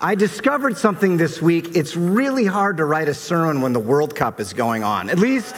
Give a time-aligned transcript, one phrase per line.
[0.00, 1.74] I discovered something this week.
[1.74, 5.10] It's really hard to write a sermon when the World Cup is going on.
[5.10, 5.56] At least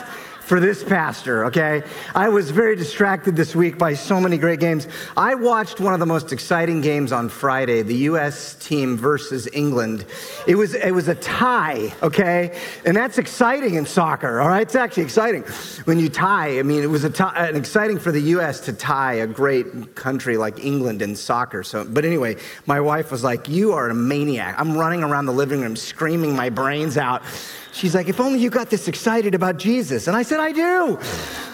[0.51, 1.81] for this pastor, okay?
[2.13, 4.89] I was very distracted this week by so many great games.
[5.17, 10.05] I watched one of the most exciting games on Friday, the US team versus England.
[10.49, 12.59] It was it was a tie, okay?
[12.85, 14.63] And that's exciting in soccer, all right?
[14.63, 15.45] It's actually exciting
[15.85, 16.59] when you tie.
[16.59, 20.37] I mean, it was a tie, exciting for the US to tie a great country
[20.37, 21.63] like England in soccer.
[21.63, 22.35] So, but anyway,
[22.67, 26.35] my wife was like, "You are a maniac." I'm running around the living room screaming
[26.35, 27.23] my brains out
[27.73, 30.07] She's like, if only you got this excited about Jesus.
[30.09, 30.99] And I said, I do.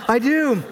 [0.09, 0.63] I do.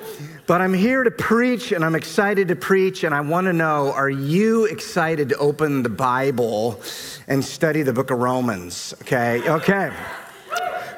[0.47, 3.05] But I'm here to preach and I'm excited to preach.
[3.05, 6.80] And I want to know are you excited to open the Bible
[7.29, 8.95] and study the book of Romans?
[9.03, 9.91] Okay, okay.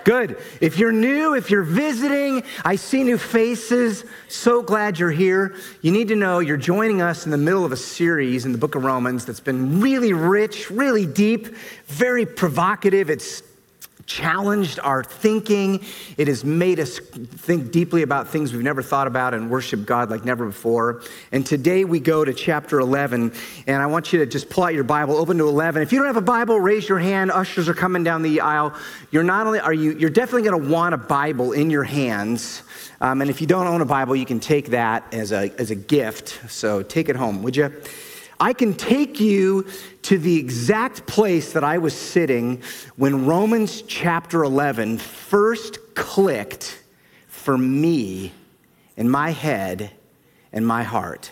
[0.06, 0.38] Good.
[0.60, 4.04] If you're new, if you're visiting, I see new faces.
[4.28, 5.56] So glad you're here.
[5.82, 8.58] You need to know you're joining us in the middle of a series in the
[8.58, 11.48] book of Romans that's been really rich, really deep,
[11.86, 13.10] very provocative.
[13.10, 13.42] It's
[14.06, 15.84] challenged our thinking.
[16.16, 20.10] It has made us think deeply about things we've never thought about and worship God
[20.10, 21.02] like never before.
[21.32, 23.32] And today we go to chapter 11,
[23.66, 25.82] and I want you to just pull out your Bible, open to 11.
[25.82, 27.32] If you don't have a Bible, raise your hand.
[27.32, 28.72] Ushers are coming down the aisle.
[29.10, 32.62] You're not only are you you're definitely going to want a Bible in your hands.
[33.00, 35.70] Um, and if you don't own a Bible, you can take that as a, as
[35.70, 36.40] a gift.
[36.48, 37.72] So take it home, would you?
[38.38, 39.66] I can take you
[40.02, 42.62] to the exact place that I was sitting
[42.96, 46.80] when Romans chapter 11 first clicked
[47.28, 48.32] for me
[48.96, 49.90] in my head
[50.52, 51.30] and my heart.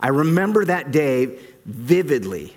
[0.00, 2.56] I remember that day vividly.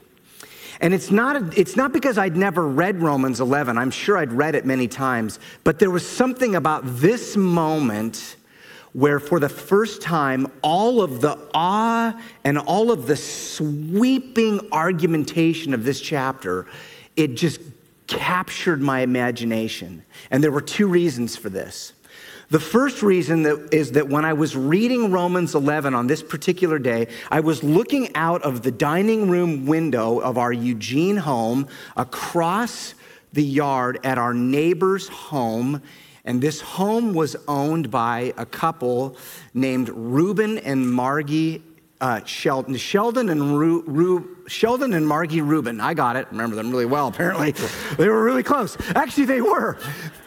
[0.82, 3.78] And it's not, a, it's not because I'd never read Romans 11.
[3.78, 5.40] I'm sure I'd read it many times.
[5.64, 8.36] But there was something about this moment
[8.96, 15.74] where for the first time, all of the awe and all of the sweeping argumentation
[15.74, 16.66] of this chapter,
[17.18, 17.60] it just
[18.08, 20.02] captured my imagination.
[20.32, 21.92] And there were two reasons for this.
[22.52, 26.80] The first reason that is that when I was reading Romans 11 on this particular
[26.80, 31.67] day, I was looking out of the dining room window of our Eugene home
[31.98, 32.94] across
[33.34, 35.82] the yard at our neighbor's home
[36.25, 39.15] and this home was owned by a couple
[39.53, 41.61] named Reuben and Margie
[42.02, 42.75] uh, Sheldon.
[42.75, 45.80] Sheldon and Ru, Ru, Sheldon and Margie Reuben.
[45.80, 46.27] I got it.
[46.31, 47.52] Remember them really well, apparently.
[47.97, 48.77] they were really close.
[48.95, 49.77] Actually, they were.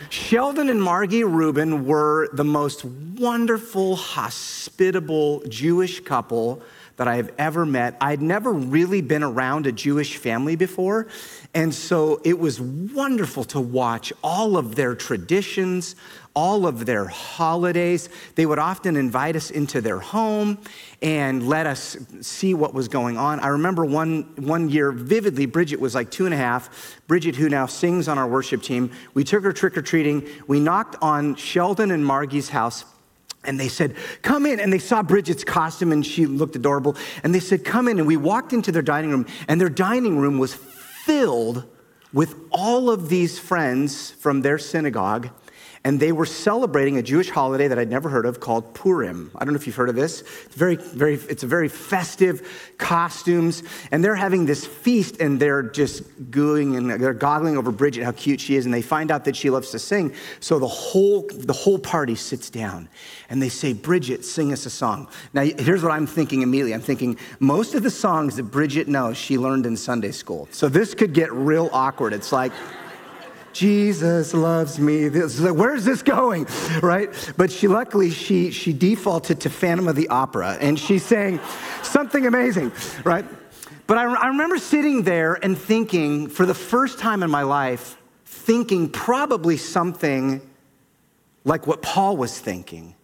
[0.09, 6.63] Sheldon and Margie Reuben were the most wonderful, hospitable Jewish couple
[6.97, 7.97] that I have ever met.
[8.01, 11.07] I'd never really been around a Jewish family before.
[11.55, 15.97] And so it was wonderful to watch all of their traditions,
[16.37, 18.11] all of their holidays.
[18.35, 20.59] They would often invite us into their home
[21.01, 23.41] and let us see what was going on.
[23.41, 27.01] I remember one, one year vividly, Bridget was like two and a half.
[27.07, 30.29] Bridget, who now sings on our worship team, we took her trick or treating.
[30.47, 32.85] We knocked on Sheldon and Margie's house
[33.45, 34.61] and they said, Come in.
[34.61, 36.97] And they saw Bridget's costume and she looked adorable.
[37.23, 37.99] And they said, Come in.
[37.99, 40.55] And we walked into their dining room, and their dining room was
[41.09, 41.65] filled
[42.13, 45.31] with all of these friends from their synagogue
[45.89, 49.31] and they were celebrating a Jewish holiday that I'd never heard of called Purim.
[49.35, 50.21] I don't know if you've heard of this.
[50.21, 55.63] It's very, very, it's a very festive costumes, and they're having this feast, and they're
[55.63, 59.25] just gooing and they're goggling over Bridget how cute she is, and they find out
[59.25, 60.13] that she loves to sing.
[60.41, 62.91] So the whole the whole party sits down,
[63.31, 66.75] and they say, "Bridget, sing us a song." Now here's what I'm thinking immediately.
[66.75, 70.49] I'm thinking most of the songs that Bridget knows she learned in Sunday school.
[70.51, 72.13] So this could get real awkward.
[72.13, 72.53] It's like.
[73.59, 75.09] Jesus loves me.
[75.09, 76.47] This, where's this going?
[76.81, 77.11] Right?
[77.37, 81.41] But she luckily she she defaulted to Phantom of the Opera and she's saying
[81.83, 82.71] something amazing,
[83.03, 83.25] right?
[83.89, 87.97] But I, I remember sitting there and thinking, for the first time in my life,
[88.25, 90.41] thinking probably something
[91.45, 92.95] like what Paul was thinking.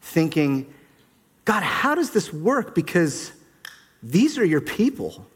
[0.00, 0.72] Thinking,
[1.44, 2.74] God, how does this work?
[2.74, 3.32] Because
[4.02, 5.26] these are your people.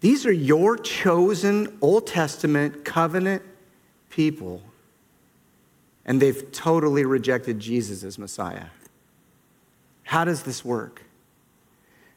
[0.00, 3.42] These are your chosen Old Testament covenant
[4.08, 4.62] people,
[6.06, 8.66] and they've totally rejected Jesus as Messiah.
[10.02, 11.02] How does this work?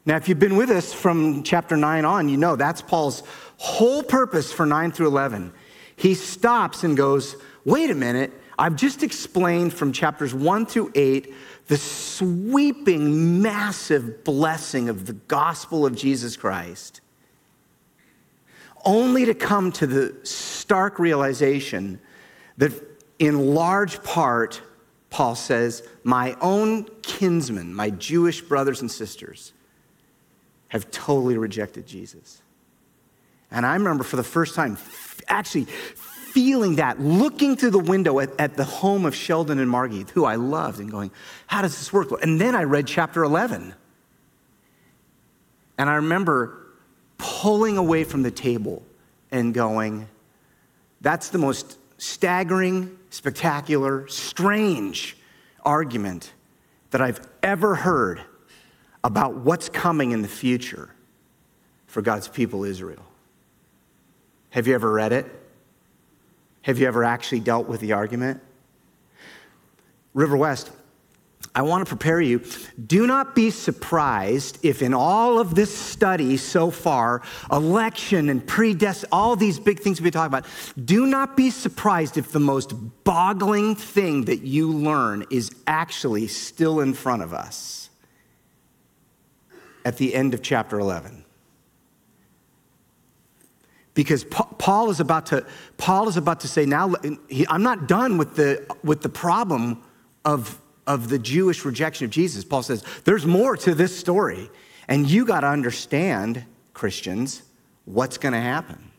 [0.06, 3.22] Now, if you've been with us from chapter 9 on, you know that's Paul's
[3.58, 5.52] whole purpose for 9 through 11.
[5.96, 11.34] He stops and goes, wait a minute, I've just explained from chapters 1 through 8
[11.66, 17.00] the sweeping, massive blessing of the gospel of Jesus Christ
[18.84, 22.00] only to come to the stark realization
[22.58, 22.72] that,
[23.18, 24.60] in large part,
[25.10, 29.52] Paul says, my own kinsmen, my Jewish brothers and sisters,
[30.68, 32.42] have totally rejected Jesus.
[33.50, 34.76] And I remember for the first time
[35.28, 40.04] actually feeling that, looking through the window at, at the home of Sheldon and Margie,
[40.14, 41.12] who I loved, and going,
[41.46, 42.10] How does this work?
[42.22, 43.72] And then I read chapter 11.
[45.78, 46.63] And I remember
[47.18, 48.82] pulling away from the table
[49.30, 50.08] and going,
[51.00, 55.16] That's the most staggering, spectacular, strange
[55.64, 56.32] argument
[56.90, 58.20] that I've ever heard
[59.02, 60.90] about what's coming in the future
[61.86, 63.04] for God's people, Israel.
[64.50, 65.26] Have you ever read it?
[66.62, 68.40] Have you ever actually dealt with the argument?
[70.14, 70.70] River West,
[71.56, 72.42] I want to prepare you.
[72.84, 79.08] Do not be surprised if, in all of this study so far, election and predestination,
[79.12, 80.46] all these big things we've been talking about,
[80.84, 82.72] do not be surprised if the most
[83.04, 87.88] boggling thing that you learn is actually still in front of us
[89.84, 91.24] at the end of chapter 11
[93.92, 95.46] because Paul is about to
[95.76, 96.94] Paul is about to say now
[97.48, 99.82] I'm not done with the with the problem
[100.24, 102.44] of of the Jewish rejection of Jesus.
[102.44, 104.50] Paul says there's more to this story
[104.88, 107.42] and you got to understand Christians
[107.84, 108.90] what's going to happen.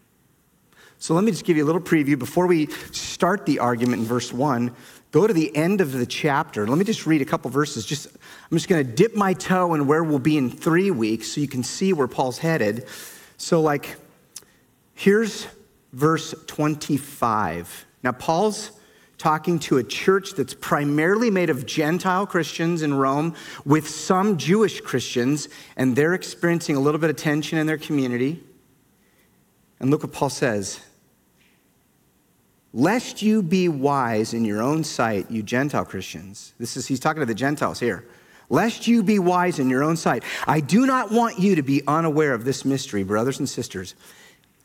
[0.98, 4.08] So let me just give you a little preview before we start the argument in
[4.08, 4.74] verse 1.
[5.12, 6.66] Go to the end of the chapter.
[6.68, 7.86] Let me just read a couple verses.
[7.86, 11.28] Just I'm just going to dip my toe in where we'll be in 3 weeks
[11.28, 12.88] so you can see where Paul's headed.
[13.38, 13.98] So like
[14.96, 15.46] Here's
[15.92, 17.86] verse 25.
[18.02, 18.72] Now, Paul's
[19.18, 23.36] talking to a church that's primarily made of Gentile Christians in Rome
[23.66, 28.44] with some Jewish Christians, and they're experiencing a little bit of tension in their community.
[29.80, 30.80] And look what Paul says
[32.74, 36.54] Lest you be wise in your own sight, you Gentile Christians.
[36.60, 38.06] This is, he's talking to the Gentiles here.
[38.50, 40.24] Lest you be wise in your own sight.
[40.46, 43.96] I do not want you to be unaware of this mystery, brothers and sisters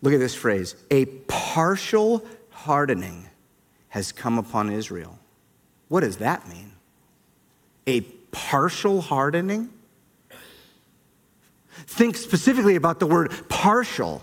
[0.03, 3.29] Look at this phrase a partial hardening
[3.91, 5.19] has come upon Israel.
[5.89, 6.73] What does that mean?
[7.87, 8.01] A
[8.33, 9.71] partial hardening?
[11.87, 14.23] Think specifically about the word partial,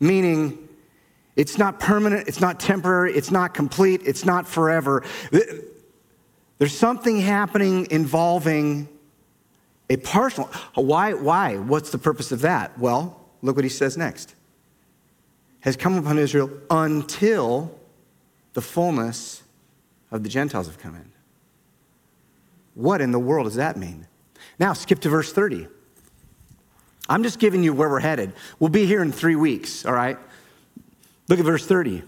[0.00, 0.68] meaning
[1.36, 5.04] it's not permanent, it's not temporary, it's not complete, it's not forever.
[6.58, 8.88] There's something happening involving
[9.88, 10.50] a partial.
[10.74, 11.14] Why?
[11.14, 11.56] Why?
[11.56, 12.76] What's the purpose of that?
[12.78, 14.34] Well, look what he says next
[15.60, 17.77] has come upon Israel until
[18.54, 19.42] the fullness
[20.10, 21.12] of the Gentiles have come in.
[22.74, 24.06] What in the world does that mean?
[24.58, 25.66] Now, skip to verse 30.
[27.08, 28.32] I'm just giving you where we're headed.
[28.58, 30.18] We'll be here in three weeks, all right?
[31.28, 32.02] Look at verse 30.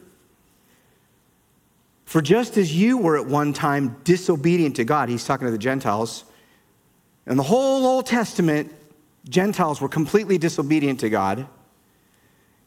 [2.05, 5.59] For just as you were at one time disobedient to God, he's talking to the
[5.59, 6.25] Gentiles,
[7.27, 8.75] and the whole Old Testament,
[9.29, 11.47] Gentiles were completely disobedient to God.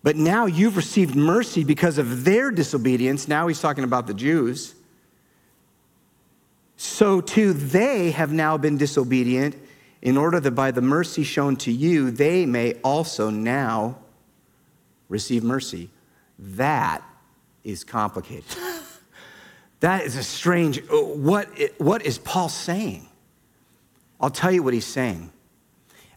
[0.03, 3.27] But now you've received mercy because of their disobedience.
[3.27, 4.75] Now he's talking about the Jews.
[6.75, 9.55] So too they have now been disobedient
[10.01, 13.97] in order that by the mercy shown to you, they may also now
[15.07, 15.89] receive mercy.
[16.37, 17.01] That
[17.63, 18.43] is complicated.
[19.79, 21.47] that is a strange, uh, what,
[21.77, 23.07] what is Paul saying?
[24.19, 25.31] I'll tell you what he's saying.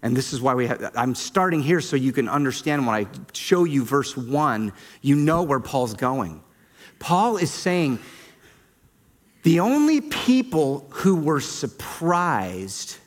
[0.07, 3.09] And this is why we have, I'm starting here so you can understand when I
[3.33, 4.73] show you verse one,
[5.03, 6.45] you know where Paul's going.
[7.01, 7.99] Paul is saying
[9.43, 12.99] the only people who were surprised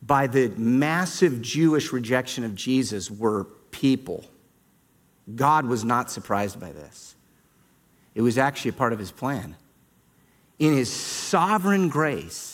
[0.00, 4.24] by the massive Jewish rejection of Jesus were people.
[5.34, 7.14] God was not surprised by this.
[8.14, 9.54] It was actually a part of his plan.
[10.58, 12.51] In his sovereign grace,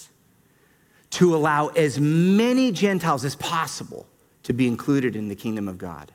[1.10, 4.06] to allow as many Gentiles as possible
[4.42, 6.12] to be included in the kingdom of God.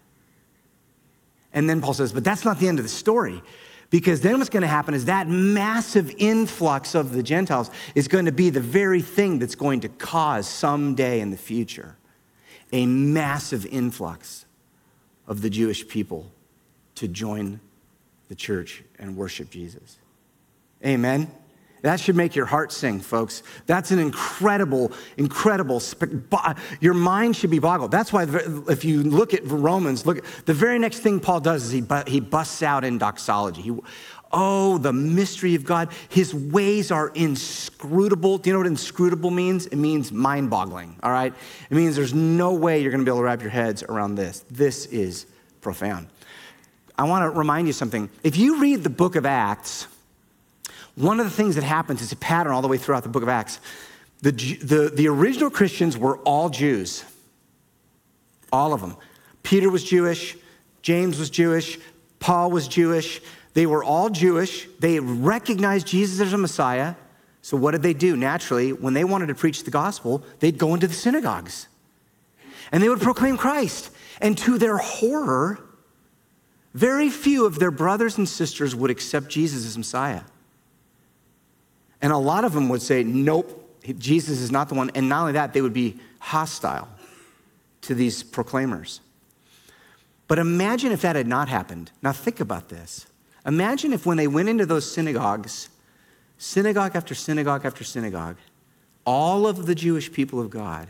[1.53, 3.41] And then Paul says, but that's not the end of the story.
[3.89, 8.25] Because then what's going to happen is that massive influx of the Gentiles is going
[8.25, 11.95] to be the very thing that's going to cause someday in the future
[12.71, 14.45] a massive influx
[15.27, 16.31] of the Jewish people
[16.95, 17.59] to join
[18.29, 19.97] the church and worship Jesus.
[20.83, 21.31] Amen.
[21.83, 23.43] That should make your heart sing, folks.
[23.65, 25.81] That's an incredible, incredible,
[26.79, 27.91] your mind should be boggled.
[27.91, 28.23] That's why
[28.69, 32.21] if you look at Romans, look, the very next thing Paul does is he, he
[32.21, 33.61] busts out in doxology.
[33.61, 33.77] He,
[34.31, 35.89] oh, the mystery of God.
[36.07, 38.37] His ways are inscrutable.
[38.37, 39.65] Do you know what inscrutable means?
[39.65, 41.33] It means mind boggling, all right?
[41.69, 44.45] It means there's no way you're gonna be able to wrap your heads around this.
[44.49, 45.25] This is
[45.59, 46.07] profound.
[46.97, 48.09] I wanna remind you something.
[48.23, 49.87] If you read the book of Acts,
[50.95, 53.23] one of the things that happens is a pattern all the way throughout the book
[53.23, 53.59] of Acts.
[54.21, 57.03] The, the, the original Christians were all Jews,
[58.51, 58.95] all of them.
[59.41, 60.37] Peter was Jewish,
[60.81, 61.77] James was Jewish,
[62.19, 63.21] Paul was Jewish.
[63.53, 64.67] They were all Jewish.
[64.79, 66.95] They recognized Jesus as a Messiah.
[67.41, 68.15] So, what did they do?
[68.15, 71.67] Naturally, when they wanted to preach the gospel, they'd go into the synagogues
[72.71, 73.91] and they would proclaim Christ.
[74.21, 75.59] And to their horror,
[76.73, 80.21] very few of their brothers and sisters would accept Jesus as Messiah.
[82.03, 84.91] And a lot of them would say, Nope, Jesus is not the one.
[84.93, 86.87] And not only that, they would be hostile
[87.81, 88.99] to these proclaimers.
[90.27, 91.91] But imagine if that had not happened.
[92.01, 93.07] Now, think about this.
[93.45, 95.69] Imagine if when they went into those synagogues,
[96.37, 98.37] synagogue after synagogue after synagogue,
[99.05, 100.87] all of the Jewish people of God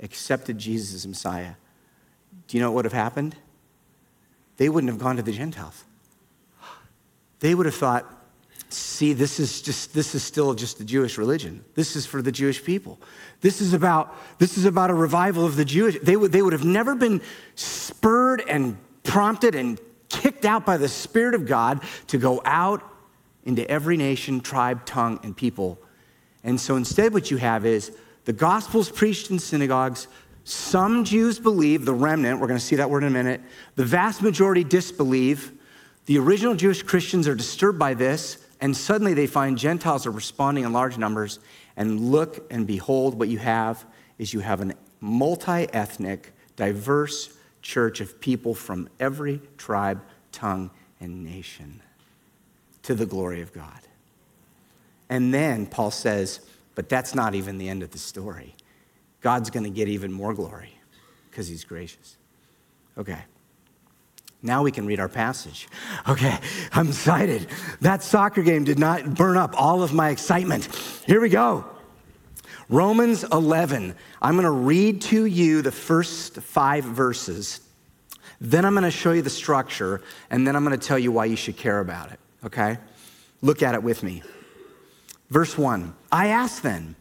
[0.00, 1.54] accepted Jesus as Messiah.
[2.48, 3.36] Do you know what would have happened?
[4.56, 5.84] They wouldn't have gone to the Gentiles.
[7.40, 8.19] They would have thought,
[8.76, 11.64] see, this is just this is still just the Jewish religion.
[11.74, 12.98] This is for the Jewish people.
[13.40, 15.98] This is about this is about a revival of the Jewish.
[16.02, 17.20] They would they would have never been
[17.54, 22.82] spurred and prompted and kicked out by the Spirit of God to go out
[23.44, 25.78] into every nation, tribe, tongue, and people.
[26.44, 27.92] And so instead, what you have is
[28.24, 30.08] the gospel's preached in synagogues.
[30.44, 33.40] Some Jews believe, the remnant, we're going to see that word in a minute.
[33.76, 35.52] The vast majority disbelieve.
[36.06, 40.64] The original Jewish Christians are disturbed by this, and suddenly they find Gentiles are responding
[40.64, 41.38] in large numbers.
[41.76, 43.84] And look and behold, what you have
[44.18, 50.02] is you have a multi ethnic, diverse church of people from every tribe,
[50.32, 51.80] tongue, and nation
[52.82, 53.80] to the glory of God.
[55.08, 56.40] And then Paul says,
[56.74, 58.54] but that's not even the end of the story.
[59.20, 60.74] God's going to get even more glory
[61.30, 62.16] because he's gracious.
[62.96, 63.18] Okay.
[64.42, 65.68] Now we can read our passage.
[66.08, 66.38] Okay,
[66.72, 67.46] I'm excited.
[67.80, 70.64] That soccer game did not burn up all of my excitement.
[71.06, 71.64] Here we go.
[72.70, 73.94] Romans 11.
[74.22, 77.60] I'm going to read to you the first five verses.
[78.40, 81.12] Then I'm going to show you the structure, and then I'm going to tell you
[81.12, 82.20] why you should care about it.
[82.44, 82.78] Okay?
[83.42, 84.22] Look at it with me.
[85.28, 86.94] Verse 1 I ask then,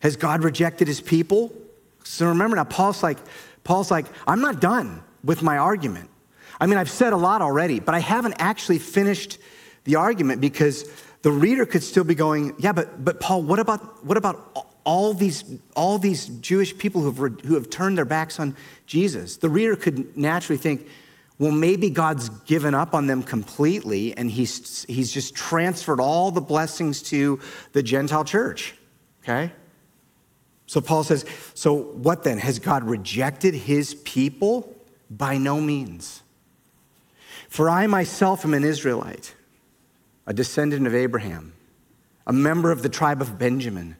[0.00, 1.52] has God rejected his people?
[2.04, 3.18] So remember now, Paul's like,
[3.64, 6.10] Paul's like, I'm not done with my argument.
[6.62, 9.38] I mean, I've said a lot already, but I haven't actually finished
[9.82, 10.88] the argument because
[11.22, 15.12] the reader could still be going, yeah, but, but Paul, what about, what about all
[15.12, 15.42] these,
[15.74, 18.54] all these Jewish people who have, who have turned their backs on
[18.86, 19.38] Jesus?
[19.38, 20.86] The reader could naturally think,
[21.40, 26.40] well, maybe God's given up on them completely and he's, he's just transferred all the
[26.40, 27.40] blessings to
[27.72, 28.76] the Gentile church.
[29.24, 29.50] Okay?
[30.66, 32.38] So Paul says, so what then?
[32.38, 34.76] Has God rejected his people?
[35.10, 36.21] By no means.
[37.52, 39.34] For I myself am an Israelite,
[40.26, 41.52] a descendant of Abraham,
[42.26, 43.98] a member of the tribe of Benjamin.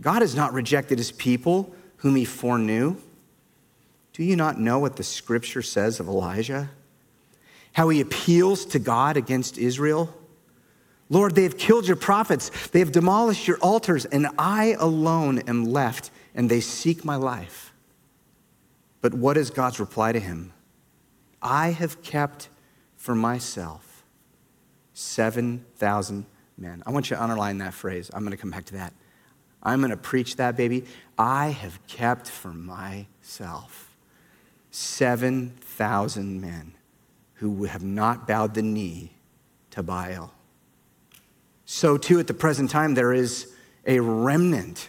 [0.00, 2.94] God has not rejected his people whom he foreknew.
[4.12, 6.70] Do you not know what the scripture says of Elijah?
[7.72, 10.14] How he appeals to God against Israel?
[11.08, 15.64] Lord, they have killed your prophets, they have demolished your altars, and I alone am
[15.64, 17.74] left, and they seek my life.
[19.00, 20.52] But what is God's reply to him?
[21.42, 22.50] I have kept
[22.98, 24.04] for myself
[24.92, 26.26] 7,000
[26.58, 26.82] men.
[26.84, 28.10] I want you to underline that phrase.
[28.12, 28.92] I'm going to come back to that.
[29.62, 30.84] I'm going to preach that, baby.
[31.16, 33.96] I have kept for myself
[34.70, 36.74] 7,000 men
[37.34, 39.12] who have not bowed the knee
[39.70, 40.34] to Baal.
[41.64, 43.52] So, too, at the present time, there is
[43.86, 44.88] a remnant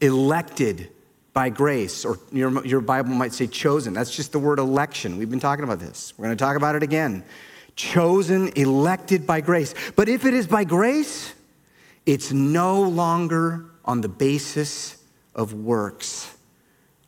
[0.00, 0.90] elected
[1.34, 3.92] by grace, or your, your Bible might say chosen.
[3.92, 5.18] That's just the word election.
[5.18, 6.14] We've been talking about this.
[6.16, 7.24] We're going to talk about it again.
[7.74, 9.74] Chosen, elected by grace.
[9.96, 11.34] But if it is by grace,
[12.06, 14.96] it's no longer on the basis
[15.34, 16.32] of works.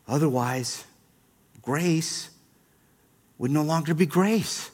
[0.09, 0.83] Otherwise,
[1.61, 2.29] grace
[3.37, 4.69] would no longer be grace.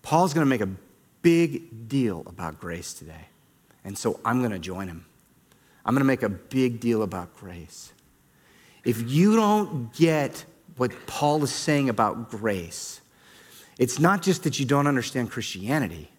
[0.00, 0.70] Paul's going to make a
[1.20, 3.26] big deal about grace today.
[3.84, 5.04] And so I'm going to join him.
[5.84, 7.92] I'm going to make a big deal about grace.
[8.84, 10.44] If you don't get
[10.76, 13.00] what Paul is saying about grace,
[13.78, 16.10] it's not just that you don't understand Christianity,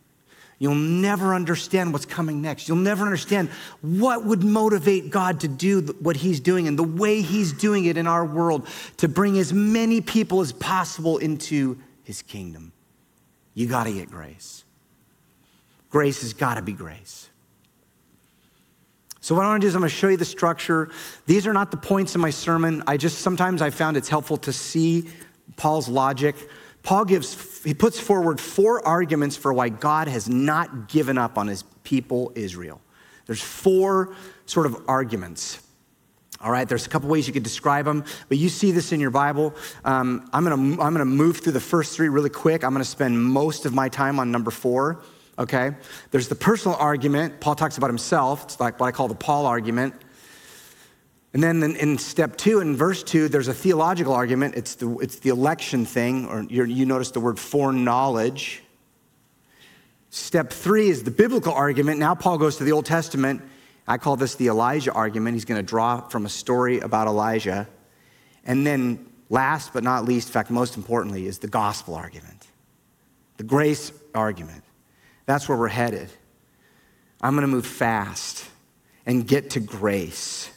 [0.61, 2.67] You'll never understand what's coming next.
[2.67, 3.49] You'll never understand
[3.81, 7.97] what would motivate God to do what He's doing and the way He's doing it
[7.97, 12.73] in our world to bring as many people as possible into His kingdom.
[13.55, 14.63] You got to get grace.
[15.89, 17.30] Grace has got to be grace.
[19.21, 20.89] So what I want to do is I'm going to show you the structure.
[21.27, 22.83] These are not the points in my sermon.
[22.87, 25.09] I just sometimes I found it's helpful to see
[25.57, 26.35] Paul's logic.
[26.81, 31.47] Paul gives, he puts forward four arguments for why God has not given up on
[31.47, 32.81] his people, Israel.
[33.27, 34.15] There's four
[34.47, 35.61] sort of arguments.
[36.41, 38.99] All right, there's a couple ways you could describe them, but you see this in
[38.99, 39.53] your Bible.
[39.85, 42.63] Um, I'm gonna, I'm gonna move through the first three really quick.
[42.63, 45.03] I'm gonna spend most of my time on number four,
[45.41, 45.75] okay?
[46.11, 47.39] There's the personal argument.
[47.39, 48.43] Paul talks about himself.
[48.45, 49.93] It's like what I call the Paul argument.
[51.33, 54.55] And then in step two, in verse two, there's a theological argument.
[54.55, 58.63] It's the, it's the election thing, or you notice the word foreknowledge.
[60.09, 61.99] Step three is the biblical argument.
[61.99, 63.41] Now Paul goes to the Old Testament
[63.87, 65.35] I call this the Elijah argument.
[65.35, 67.67] He's going to draw from a story about Elijah.
[68.45, 72.47] And then, last but not least, in fact, most importantly, is the gospel argument,
[73.37, 74.63] the grace argument.
[75.25, 76.09] That's where we're headed.
[77.21, 78.45] I'm going to move fast
[79.05, 80.51] and get to grace.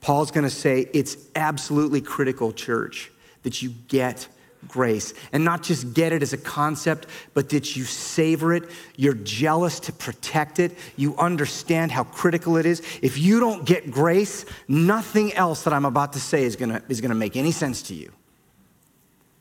[0.00, 3.10] Paul's going to say it's absolutely critical, church,
[3.42, 4.28] that you get
[4.66, 5.14] grace.
[5.32, 8.64] And not just get it as a concept, but that you savor it.
[8.96, 10.76] You're jealous to protect it.
[10.96, 12.82] You understand how critical it is.
[13.02, 17.00] If you don't get grace, nothing else that I'm about to say is gonna, is
[17.00, 18.12] gonna make any sense to you.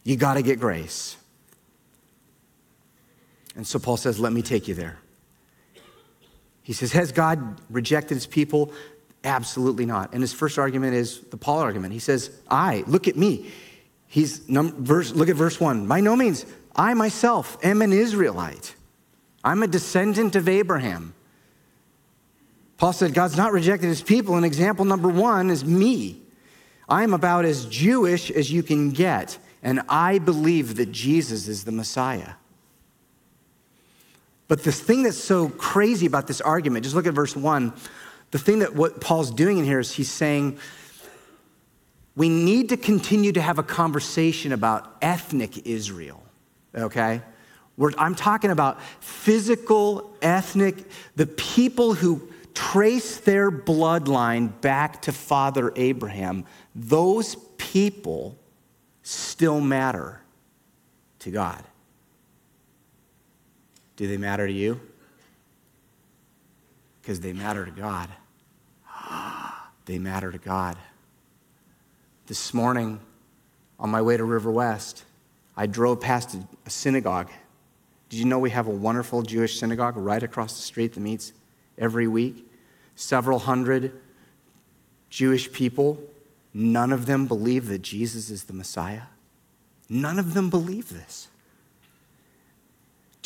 [0.03, 1.17] You gotta get grace.
[3.57, 4.99] And so Paul says, Let me take you there.
[6.61, 8.71] He says, Has God rejected his people?
[9.23, 10.13] Absolutely not.
[10.13, 11.91] And his first argument is the Paul argument.
[11.91, 13.51] He says, I, look at me.
[14.05, 15.87] He's num- verse, look at verse one.
[15.87, 16.45] By no means,
[16.75, 18.75] I myself am an Israelite.
[19.43, 21.13] I'm a descendant of Abraham.
[22.77, 24.35] Paul said, God's not rejected his people.
[24.35, 26.21] And example number one is me.
[26.87, 31.71] I'm about as Jewish as you can get, and I believe that Jesus is the
[31.71, 32.33] Messiah.
[34.47, 37.73] But the thing that's so crazy about this argument, just look at verse one.
[38.31, 40.57] The thing that what Paul's doing in here is he's saying,
[42.15, 46.23] we need to continue to have a conversation about ethnic Israel,
[46.73, 47.21] okay?
[47.77, 50.75] We're, I'm talking about physical, ethnic,
[51.15, 56.43] the people who trace their bloodline back to Father Abraham.
[56.73, 58.35] Those people
[59.03, 60.21] still matter
[61.19, 61.63] to God.
[63.97, 64.79] Do they matter to you?
[67.01, 68.09] Because they matter to God.
[69.85, 70.75] They matter to God.
[72.25, 72.99] This morning,
[73.79, 75.05] on my way to River West,
[75.55, 77.29] I drove past a synagogue.
[78.09, 81.31] Did you know we have a wonderful Jewish synagogue right across the street that meets
[81.77, 82.51] every week?
[82.95, 83.93] Several hundred
[85.09, 86.03] Jewish people,
[86.53, 89.03] none of them believe that Jesus is the Messiah.
[89.89, 91.29] None of them believe this.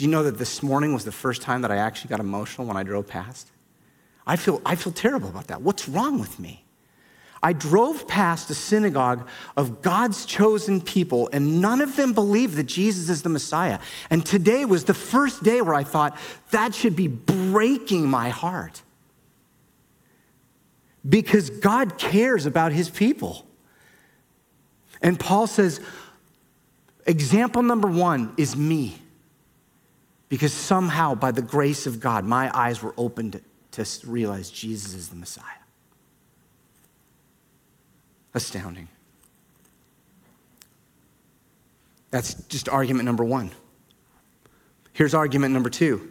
[0.02, 2.66] Do you know that this morning was the first time that I actually got emotional
[2.66, 3.52] when I drove past?
[4.26, 5.62] I feel, I feel terrible about that.
[5.62, 6.66] What's wrong with me?
[7.44, 12.64] I drove past a synagogue of God's chosen people, and none of them believed that
[12.64, 13.78] Jesus is the Messiah.
[14.10, 16.18] And today was the first day where I thought,
[16.50, 18.82] that should be breaking my heart.
[21.08, 23.46] Because God cares about his people.
[25.00, 25.80] And Paul says,
[27.06, 28.98] example number one is me.
[30.32, 33.42] Because somehow, by the grace of God, my eyes were opened
[33.72, 35.44] to realize Jesus is the Messiah.
[38.34, 38.88] Astounding.
[42.12, 43.52] That's just argument number one.
[44.94, 46.10] Here's argument number two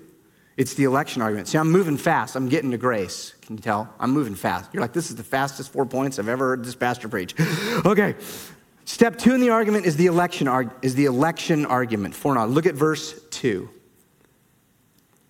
[0.59, 1.48] it's the election argument.
[1.48, 2.37] See, I'm moving fast.
[2.37, 3.33] I'm getting to grace.
[3.40, 3.88] Can you tell?
[3.98, 4.68] I'm moving fast.
[4.74, 7.35] You're like, this is the fastest four points I've ever heard this pastor preach.
[7.87, 8.16] okay.
[8.85, 12.14] Step two in the argument is the election, is the election argument.
[12.14, 12.52] For Foreknowledge.
[12.52, 13.70] Look at verse two.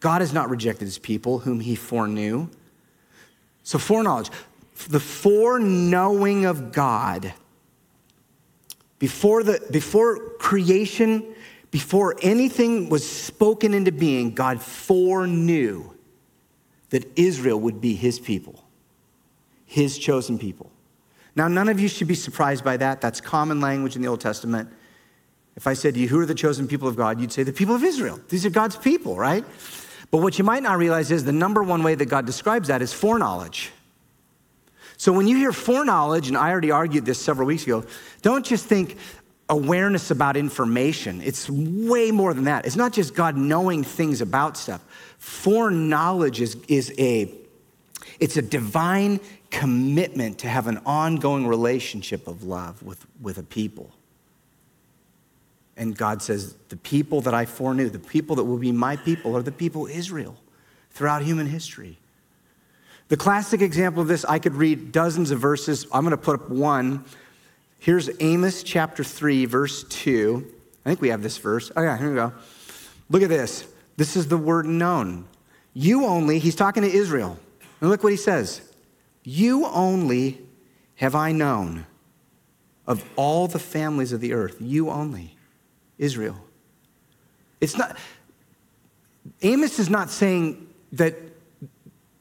[0.00, 2.48] God has not rejected his people whom he foreknew.
[3.62, 4.30] So, foreknowledge
[4.88, 7.34] the foreknowing of God.
[8.98, 11.34] Before, the, before creation,
[11.70, 15.90] before anything was spoken into being, God foreknew
[16.90, 18.62] that Israel would be his people,
[19.64, 20.70] his chosen people.
[21.34, 23.00] Now, none of you should be surprised by that.
[23.00, 24.68] That's common language in the Old Testament.
[25.56, 27.20] If I said to you, Who are the chosen people of God?
[27.20, 28.20] you'd say, The people of Israel.
[28.28, 29.44] These are God's people, right?
[30.10, 32.82] But what you might not realize is the number one way that God describes that
[32.82, 33.70] is foreknowledge.
[34.96, 37.84] So when you hear foreknowledge, and I already argued this several weeks ago,
[38.22, 38.98] don't just think
[39.48, 41.20] awareness about information.
[41.22, 42.66] It's way more than that.
[42.66, 44.84] It's not just God knowing things about stuff.
[45.18, 47.32] Foreknowledge is, is a
[48.18, 49.18] it's a divine
[49.50, 53.90] commitment to have an ongoing relationship of love with, with a people.
[55.76, 59.36] And God says, the people that I foreknew, the people that will be my people,
[59.36, 60.36] are the people Israel
[60.90, 61.98] throughout human history.
[63.08, 65.86] The classic example of this, I could read dozens of verses.
[65.92, 67.04] I'm going to put up one.
[67.78, 70.46] Here's Amos chapter 3, verse 2.
[70.84, 71.72] I think we have this verse.
[71.74, 72.32] Oh, yeah, here we go.
[73.08, 73.66] Look at this.
[73.96, 75.26] This is the word known.
[75.74, 77.38] You only, he's talking to Israel.
[77.80, 78.60] And look what he says.
[79.22, 80.40] You only
[80.96, 81.86] have I known
[82.86, 85.36] of all the families of the earth, you only,
[86.00, 86.36] Israel.
[87.60, 87.96] It's not,
[89.42, 91.14] Amos is not saying that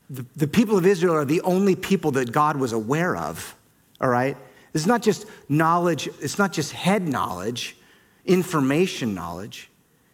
[0.10, 3.56] the, the people of Israel are the only people that God was aware of,
[4.02, 4.36] all right?
[4.74, 7.78] It's not just knowledge, it's not just head knowledge,
[8.26, 9.70] information knowledge.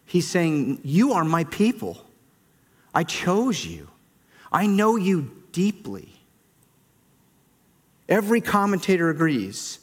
[0.06, 2.06] He's saying, You are my people.
[2.94, 3.90] I chose you.
[4.52, 6.14] I know you deeply.
[8.08, 9.80] Every commentator agrees.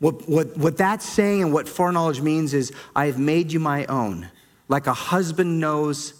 [0.00, 3.84] What, what, what that's saying and what foreknowledge means is, I have made you my
[3.86, 4.30] own,
[4.68, 6.14] like a husband knows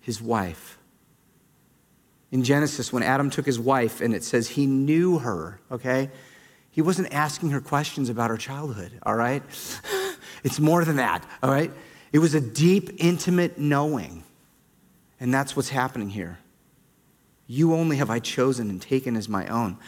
[0.00, 0.78] his wife.
[2.30, 6.10] In Genesis, when Adam took his wife, and it says he knew her, okay?
[6.70, 9.42] He wasn't asking her questions about her childhood, all right?
[10.44, 11.70] It's more than that, all right?
[12.12, 14.24] It was a deep, intimate knowing.
[15.20, 16.38] And that's what's happening here.
[17.46, 19.78] You only have I chosen and taken as my own.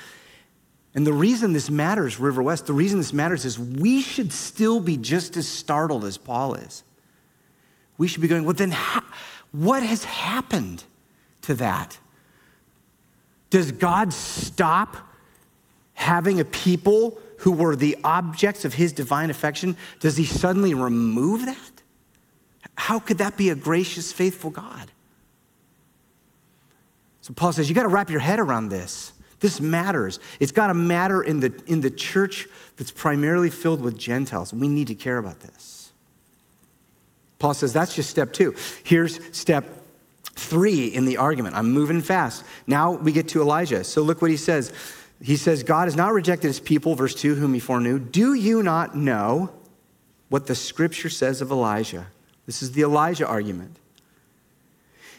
[0.95, 4.79] And the reason this matters, River West, the reason this matters is we should still
[4.79, 6.85] be just as startled as Paul is.
[7.99, 9.03] We should be going, well, then how,
[9.51, 10.85] what has happened
[11.43, 11.99] to that?
[13.51, 14.97] Does God stop
[15.95, 19.77] having a people who were the objects of his divine affection?
[20.01, 21.83] Does he suddenly remove that?
[22.77, 24.91] How could that be a gracious, faithful God?
[27.21, 29.13] So Paul says, you got to wrap your head around this.
[29.41, 30.21] This matters.
[30.41, 34.53] It's got to matter in the, in the church that's primarily filled with Gentiles.
[34.53, 35.93] We need to care about this.
[37.39, 38.55] Paul says that's just step two.
[38.85, 39.67] Here's step
[40.35, 41.57] three in the argument.
[41.57, 42.45] I'm moving fast.
[42.67, 43.85] Now we get to Elijah.
[43.85, 44.73] So look what he says.
[45.21, 47.99] He says, God has not rejected his people, verse 2, whom he foreknew.
[47.99, 49.51] Do you not know
[50.29, 52.07] what the scripture says of Elijah?
[52.47, 53.79] This is the Elijah argument.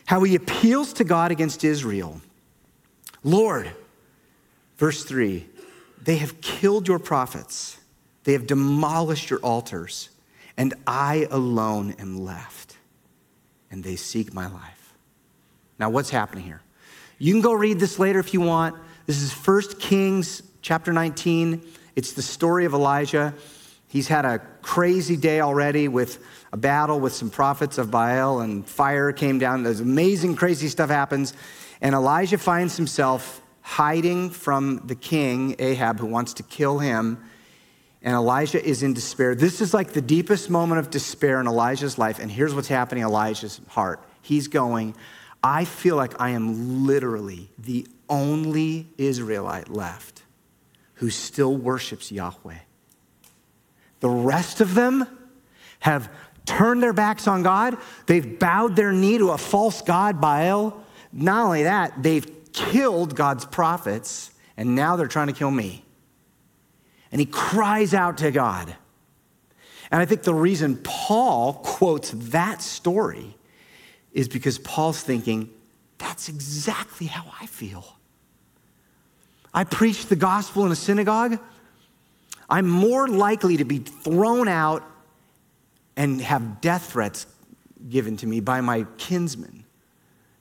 [0.06, 2.22] How he appeals to God against Israel.
[3.24, 3.72] Lord,
[4.78, 5.46] Verse 3
[6.02, 7.80] They have killed your prophets,
[8.24, 10.10] they have demolished your altars,
[10.58, 12.78] and I alone am left,
[13.72, 14.94] and they seek my life.
[15.80, 16.62] Now, what's happening here?
[17.18, 18.76] You can go read this later if you want.
[19.06, 21.62] This is 1 Kings chapter 19.
[21.96, 23.34] It's the story of Elijah.
[23.88, 26.20] He's had a crazy day already with
[26.52, 29.64] a battle with some prophets of Baal, and fire came down.
[29.64, 31.34] There's amazing, crazy stuff happens.
[31.82, 37.18] And Elijah finds himself hiding from the king, Ahab, who wants to kill him.
[38.04, 39.34] And Elijah is in despair.
[39.34, 42.20] This is like the deepest moment of despair in Elijah's life.
[42.20, 44.08] And here's what's happening in Elijah's heart.
[44.22, 44.96] He's going,
[45.44, 50.22] I feel like I am literally the only Israelite left
[50.96, 52.60] who still worships Yahweh.
[54.00, 55.08] The rest of them
[55.80, 56.12] have
[56.46, 57.78] turned their backs on God.
[58.06, 60.84] They've bowed their knee to a false God, Baal.
[61.12, 65.84] Not only that, they've killed God's prophets, and now they're trying to kill me.
[67.12, 68.74] And he cries out to God.
[69.92, 73.36] And I think the reason Paul quotes that story
[74.14, 75.50] is because Paul's thinking,
[75.98, 77.86] that's exactly how I feel.
[79.54, 81.40] I preach the gospel in a synagogue.
[82.50, 84.84] I'm more likely to be thrown out
[85.96, 87.28] and have death threats
[87.90, 89.65] given to me by my kinsmen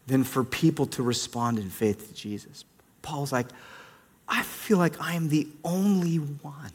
[0.07, 2.65] than for people to respond in faith to Jesus.
[3.03, 3.47] Paul's like,
[4.29, 6.73] I feel like I am the only one.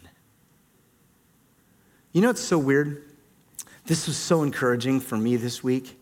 [2.12, 3.04] You know, it's so weird.
[3.86, 6.00] This was so encouraging for me this week.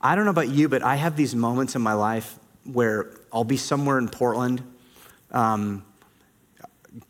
[0.00, 3.44] I don't know about you, but I have these moments in my life where I'll
[3.44, 4.62] be somewhere in Portland.
[5.30, 5.84] Um,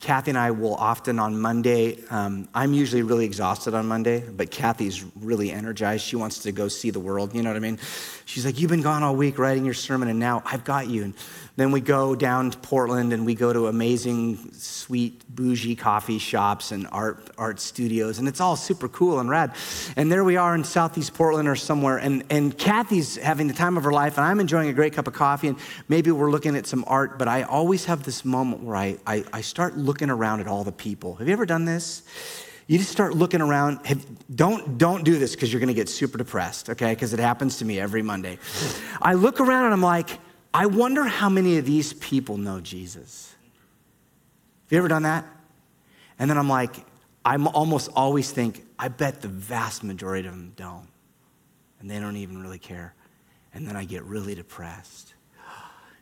[0.01, 4.51] Kathy and I will often on Monday, um, I'm usually really exhausted on Monday, but
[4.51, 6.05] Kathy's really energized.
[6.05, 7.79] She wants to go see the world, you know what I mean?
[8.25, 11.05] She's like, You've been gone all week writing your sermon, and now I've got you.
[11.05, 11.15] And
[11.59, 16.71] then we go down to Portland and we go to amazing, sweet, bougie coffee shops
[16.71, 19.53] and art, art studios, and it's all super cool and rad.
[19.97, 23.77] And there we are in Southeast Portland or somewhere, and, and Kathy's having the time
[23.77, 26.55] of her life, and I'm enjoying a great cup of coffee, and maybe we're looking
[26.55, 30.11] at some art, but I always have this moment where I, I, I start looking
[30.11, 31.17] around at all the people.
[31.17, 32.03] Have you ever done this?
[32.69, 33.85] You just start looking around.
[33.87, 36.93] Have, don't, don't do this because you're going to get super depressed, okay?
[36.93, 38.39] Because it happens to me every Monday.
[39.03, 40.19] I look around and I'm like,
[40.53, 43.35] I wonder how many of these people know Jesus.
[44.65, 45.25] Have you ever done that?
[46.19, 46.85] And then I'm like,
[47.25, 50.89] I'm almost always think, I bet the vast majority of them don't.
[51.81, 52.95] And they don't even really care.
[53.55, 55.15] And then I get really depressed.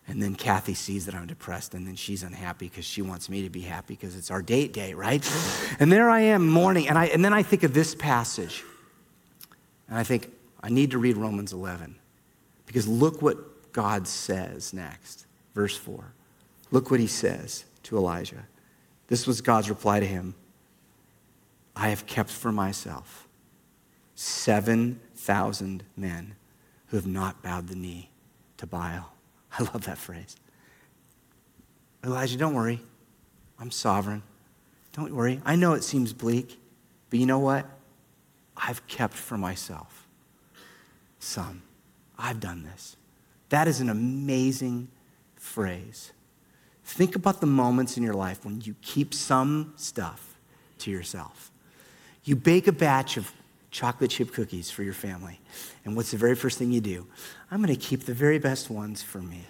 [0.09, 3.43] And then Kathy sees that I'm depressed, and then she's unhappy because she wants me
[3.43, 5.29] to be happy because it's our date day, right?
[5.79, 8.63] And there I am mourning, and, I, and then I think of this passage.
[9.89, 10.33] And I think,
[10.63, 11.97] I need to read Romans 11.
[12.67, 13.37] Because look what
[13.77, 16.03] God says next, verse 4.
[16.71, 18.47] Look what he says to Elijah
[19.09, 20.35] This was God's reply to him
[21.77, 23.29] I have kept for myself
[24.15, 26.37] 7,000 men
[26.87, 28.09] who have not bowed the knee
[28.57, 29.12] to Baal.
[29.59, 30.37] I love that phrase.
[32.03, 32.81] Elijah, don't worry.
[33.59, 34.23] I'm sovereign.
[34.95, 35.43] Don't worry.
[35.45, 36.59] I know it seems bleak,
[37.11, 37.67] but you know what?
[38.57, 40.07] I've kept for myself
[41.19, 41.61] some.
[42.19, 42.97] I've done this.
[43.49, 44.89] That is an amazing
[45.37, 46.13] phrase.
[46.85, 50.37] Think about the moments in your life when you keep some stuff
[50.79, 51.51] to yourself.
[52.25, 53.33] You bake a batch of
[53.71, 55.41] chocolate chip cookies for your family,
[55.85, 57.07] and what's the very first thing you do?
[57.51, 59.43] I'm going to keep the very best ones for me.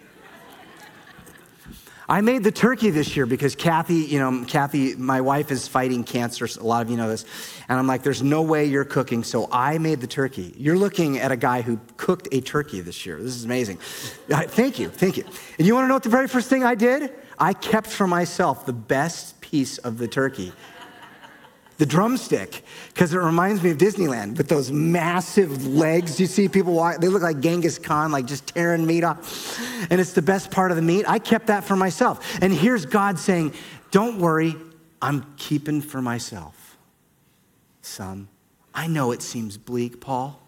[2.09, 6.05] I made the turkey this year because Kathy, you know, Kathy, my wife is fighting
[6.05, 6.49] cancer.
[6.61, 7.25] A lot of you know this.
[7.69, 9.25] And I'm like, there's no way you're cooking.
[9.25, 10.55] So I made the turkey.
[10.57, 13.21] You're looking at a guy who cooked a turkey this year.
[13.21, 13.79] This is amazing.
[13.79, 14.88] Thank you.
[14.88, 15.25] Thank you.
[15.59, 17.12] And you want to know what the very first thing I did?
[17.38, 20.53] I kept for myself the best piece of the turkey
[21.79, 26.19] the drumstick because it reminds me of Disneyland with those massive legs.
[26.19, 29.59] You see people walk, they look like Genghis Khan, like just tearing meat off.
[29.91, 31.09] And it's the best part of the meat.
[31.09, 32.39] I kept that for myself.
[32.41, 33.53] And here's God saying,
[33.91, 34.57] Don't worry,
[35.03, 36.79] I'm keeping for myself.
[37.83, 38.29] Son,
[38.75, 40.41] I know it seems bleak, Paul.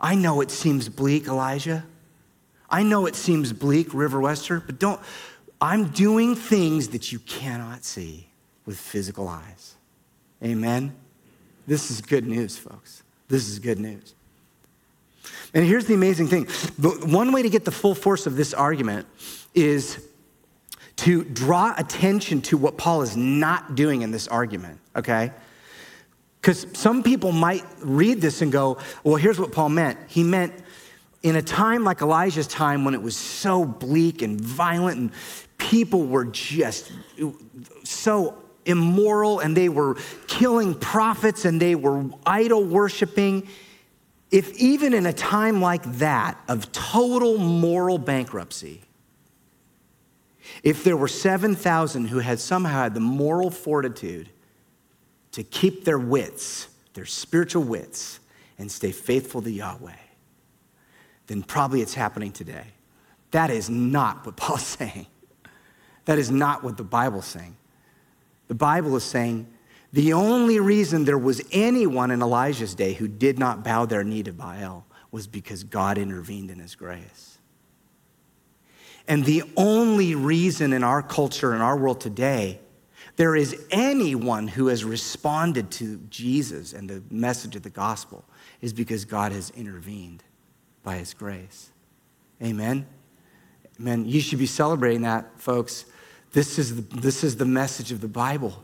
[0.00, 1.84] I know it seems bleak, Elijah.
[2.70, 5.00] I know it seems bleak, River Wester, but don't,
[5.60, 8.28] I'm doing things that you cannot see
[8.66, 9.74] with physical eyes.
[10.42, 10.94] Amen?
[11.66, 13.02] This is good news, folks.
[13.28, 14.14] This is good news.
[15.54, 16.46] And here's the amazing thing
[16.78, 19.06] one way to get the full force of this argument
[19.54, 20.04] is
[20.96, 25.32] to draw attention to what Paul is not doing in this argument, okay?
[26.40, 29.98] Because some people might read this and go, well, here's what Paul meant.
[30.08, 30.52] He meant
[31.22, 35.10] in a time like Elijah's time when it was so bleak and violent and
[35.56, 36.92] people were just
[37.82, 39.96] so immoral and they were
[40.26, 43.46] killing prophets and they were idol worshiping,
[44.30, 48.82] if even in a time like that of total moral bankruptcy,
[50.62, 54.28] if there were 7,000 who had somehow had the moral fortitude
[55.32, 58.20] to keep their wits, their spiritual wits,
[58.58, 59.92] and stay faithful to Yahweh,
[61.26, 62.66] then probably it's happening today.
[63.30, 65.06] That is not what Paul's saying.
[66.04, 67.56] That is not what the Bible's saying.
[68.48, 69.46] The Bible is saying
[69.92, 74.22] the only reason there was anyone in Elijah's day who did not bow their knee
[74.24, 77.38] to Baal was because God intervened in his grace.
[79.06, 82.58] And the only reason in our culture, in our world today,
[83.16, 88.24] there is anyone who has responded to Jesus and the message of the gospel
[88.60, 90.24] is because God has intervened
[90.82, 91.70] by his grace.
[92.42, 92.86] Amen?
[93.78, 94.04] Amen.
[94.06, 95.84] You should be celebrating that, folks.
[96.34, 98.62] This is, the, this is the message of the Bible.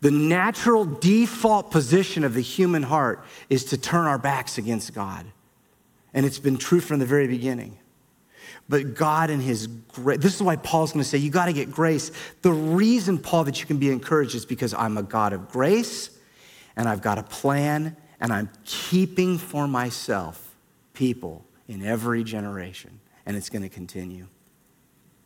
[0.00, 5.26] The natural default position of the human heart is to turn our backs against God.
[6.14, 7.76] And it's been true from the very beginning.
[8.68, 11.72] But God and His grace, this is why Paul's to say, you got to get
[11.72, 12.12] grace.
[12.42, 16.10] The reason, Paul, that you can be encouraged is because I'm a God of grace
[16.76, 20.54] and I've got a plan and I'm keeping for myself
[20.94, 23.00] people in every generation.
[23.26, 24.28] And it's to continue.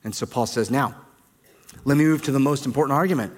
[0.03, 0.97] And so Paul says, now,
[1.85, 3.33] let me move to the most important argument.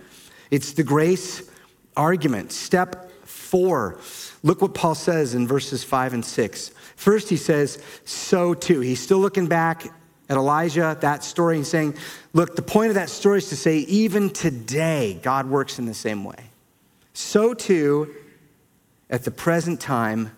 [0.51, 1.51] It's the grace
[1.97, 2.53] argument.
[2.53, 3.99] Step four.
[4.43, 6.71] Look what Paul says in verses five and six.
[6.97, 8.81] First, he says, so too.
[8.81, 9.87] He's still looking back
[10.29, 11.97] at Elijah, that story, and saying,
[12.33, 15.95] look, the point of that story is to say, even today, God works in the
[15.95, 16.51] same way.
[17.13, 18.15] So too,
[19.11, 20.33] at the present time,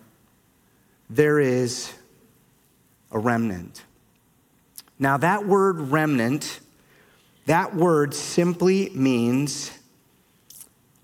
[1.09, 1.93] there is
[3.11, 3.83] a remnant.
[4.99, 6.59] Now, that word remnant
[7.47, 9.71] that word simply means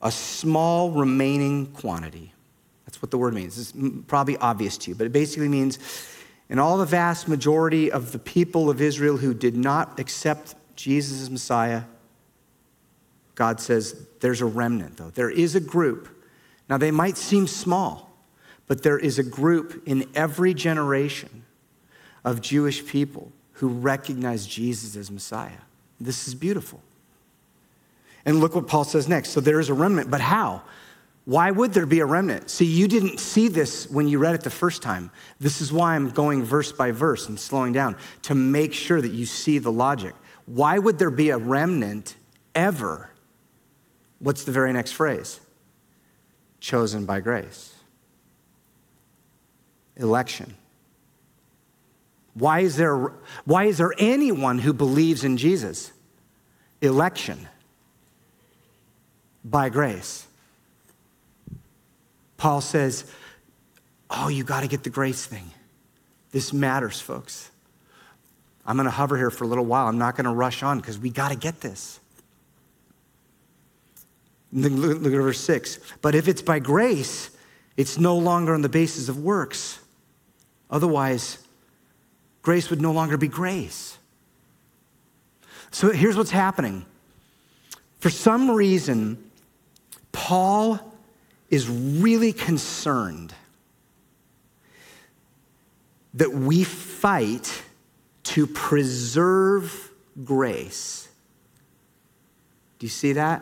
[0.01, 2.33] a small remaining quantity.
[2.85, 3.57] That's what the word means.
[3.57, 3.73] It's
[4.07, 5.79] probably obvious to you, but it basically means
[6.49, 11.21] in all the vast majority of the people of Israel who did not accept Jesus
[11.21, 11.83] as Messiah,
[13.35, 15.11] God says there's a remnant, though.
[15.11, 16.09] There is a group.
[16.69, 18.17] Now, they might seem small,
[18.67, 21.45] but there is a group in every generation
[22.25, 25.61] of Jewish people who recognize Jesus as Messiah.
[26.03, 26.81] This is beautiful.
[28.25, 29.29] And look what Paul says next.
[29.29, 30.63] So there is a remnant, but how?
[31.25, 32.49] Why would there be a remnant?
[32.49, 35.09] See, you didn't see this when you read it the first time.
[35.39, 39.11] This is why I'm going verse by verse and slowing down to make sure that
[39.11, 40.13] you see the logic.
[40.45, 42.15] Why would there be a remnant
[42.53, 43.09] ever?
[44.19, 45.39] What's the very next phrase?
[46.59, 47.73] Chosen by grace.
[49.95, 50.55] Election.
[52.33, 53.13] Why is there,
[53.45, 55.92] why is there anyone who believes in Jesus?
[56.83, 57.47] Election.
[59.45, 60.27] by grace.
[62.37, 63.05] Paul says,
[64.09, 65.49] Oh, you got to get the grace thing.
[66.31, 67.49] This matters, folks.
[68.65, 69.87] I'm going to hover here for a little while.
[69.87, 71.99] I'm not going to rush on because we got to get this.
[74.51, 75.79] Look at verse 6.
[76.01, 77.31] But if it's by grace,
[77.75, 79.79] it's no longer on the basis of works.
[80.69, 81.39] Otherwise,
[82.41, 83.97] grace would no longer be grace.
[85.73, 86.85] So here's what's happening.
[87.99, 89.31] For some reason,
[90.11, 90.79] Paul
[91.49, 93.33] is really concerned
[96.13, 97.63] that we fight
[98.23, 99.91] to preserve
[100.23, 101.09] grace.
[102.77, 103.41] Do you see that?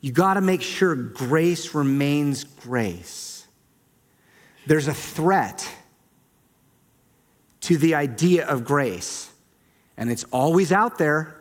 [0.00, 3.46] You got to make sure grace remains grace.
[4.66, 5.68] There's a threat
[7.60, 9.29] to the idea of grace,
[10.00, 11.36] and it's always out there.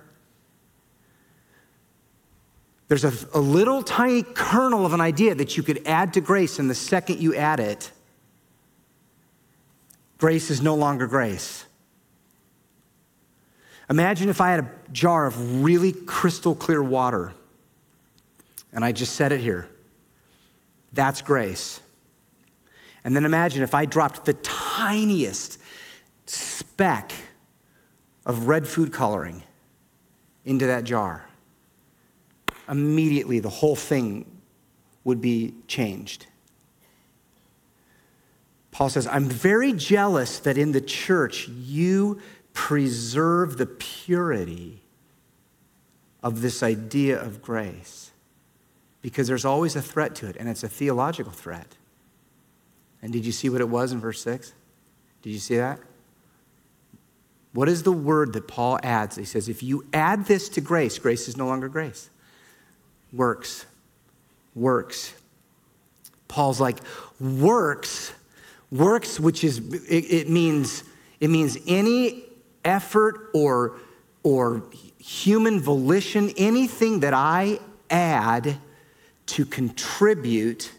[2.89, 6.60] There's a, a, little tiny kernel of an idea that you could add to grace,
[6.60, 7.89] and the second you add it,
[10.17, 11.65] grace is no longer grace.
[13.89, 17.34] Imagine if I had a jar of really crystal clear water
[18.72, 19.67] and I just said it here.
[20.93, 21.80] That's grace.
[23.04, 25.58] And then imagine if I dropped the tiniest
[26.28, 27.12] speck
[28.29, 29.41] of red food coloring
[30.45, 31.27] into that jar.
[32.69, 34.23] Immediately, the whole thing
[35.03, 36.27] would be changed.
[38.69, 42.21] Paul says, I'm very jealous that in the church you
[42.53, 44.83] preserve the purity
[46.21, 48.11] of this idea of grace
[49.01, 51.77] because there's always a threat to it, and it's a theological threat.
[53.01, 54.53] And did you see what it was in verse 6?
[55.23, 55.79] Did you see that?
[57.53, 59.15] What is the word that Paul adds?
[59.15, 62.09] He says, if you add this to grace, grace is no longer grace.
[63.12, 63.65] Works.
[64.53, 65.13] Works.
[66.27, 66.77] Paul's like,
[67.19, 68.13] works,
[68.71, 70.83] works, which is, it, it means,
[71.19, 72.23] it means any
[72.63, 73.79] effort or,
[74.21, 74.63] or
[74.99, 77.59] human volition, anything that I
[77.89, 78.57] add
[79.25, 80.71] to contribute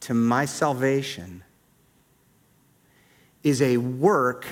[0.00, 1.44] to my salvation
[3.44, 4.44] is a work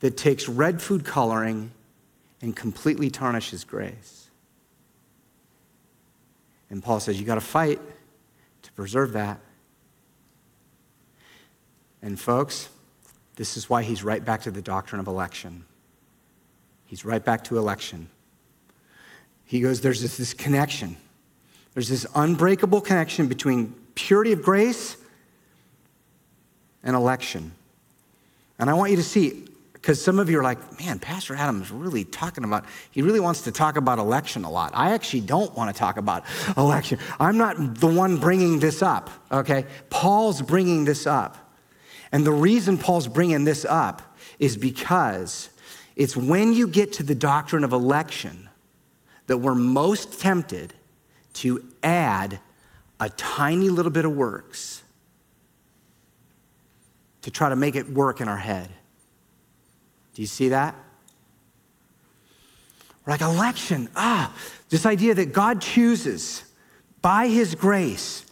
[0.00, 1.70] that takes red food coloring
[2.40, 4.30] and completely tarnishes grace.
[6.70, 7.80] And Paul says, You got to fight
[8.62, 9.40] to preserve that.
[12.02, 12.68] And, folks,
[13.36, 15.64] this is why he's right back to the doctrine of election.
[16.86, 18.08] He's right back to election.
[19.44, 20.96] He goes, There's this, this connection
[21.78, 24.96] there's this unbreakable connection between purity of grace
[26.82, 27.52] and election.
[28.58, 29.44] And I want you to see,
[29.88, 33.40] because some of you are like, man, Pastor Adam's really talking about, he really wants
[33.40, 34.70] to talk about election a lot.
[34.74, 36.24] I actually don't want to talk about
[36.58, 36.98] election.
[37.18, 39.64] I'm not the one bringing this up, okay?
[39.88, 41.38] Paul's bringing this up.
[42.12, 45.48] And the reason Paul's bringing this up is because
[45.96, 48.50] it's when you get to the doctrine of election
[49.26, 50.74] that we're most tempted
[51.32, 52.40] to add
[53.00, 54.82] a tiny little bit of works
[57.22, 58.68] to try to make it work in our head.
[60.18, 60.74] Do you see that?
[63.06, 64.34] like election, ah,
[64.68, 66.42] this idea that God chooses
[67.00, 68.26] by his grace.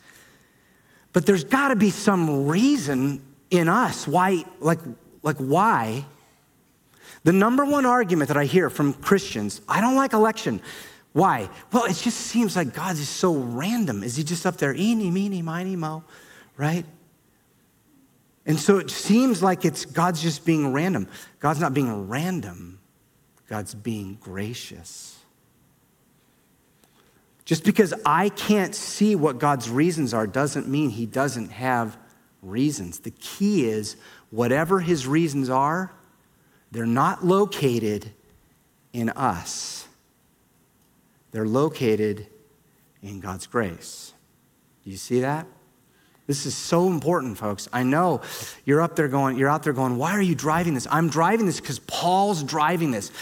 [1.12, 3.22] But there's got to be some reason
[3.52, 4.80] in us why, like,
[5.22, 6.04] like why.
[7.22, 10.60] The number one argument that I hear from Christians, I don't like election.
[11.12, 11.48] Why?
[11.72, 14.02] Well, it just seems like God is so random.
[14.02, 16.02] Is he just up there, eeny, meeny, miny, mo,
[16.56, 16.84] right?
[18.46, 21.08] And so it seems like it's God's just being random.
[21.40, 22.78] God's not being random,
[23.48, 25.18] God's being gracious.
[27.44, 31.96] Just because I can't see what God's reasons are doesn't mean he doesn't have
[32.42, 33.00] reasons.
[33.00, 33.96] The key is
[34.30, 35.92] whatever his reasons are,
[36.72, 38.10] they're not located
[38.92, 39.86] in us.
[41.30, 42.26] They're located
[43.02, 44.12] in God's grace.
[44.84, 45.46] Do you see that?
[46.26, 47.68] This is so important, folks.
[47.72, 48.20] I know
[48.64, 50.86] you're up there going, you're out there going, why are you driving this?
[50.90, 53.12] I'm driving this because Paul's driving this.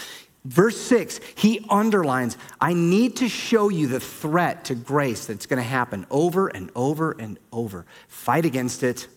[0.43, 5.57] Verse six, he underlines, I need to show you the threat to grace that's going
[5.57, 7.85] to happen over and over and over.
[8.07, 9.07] Fight against it.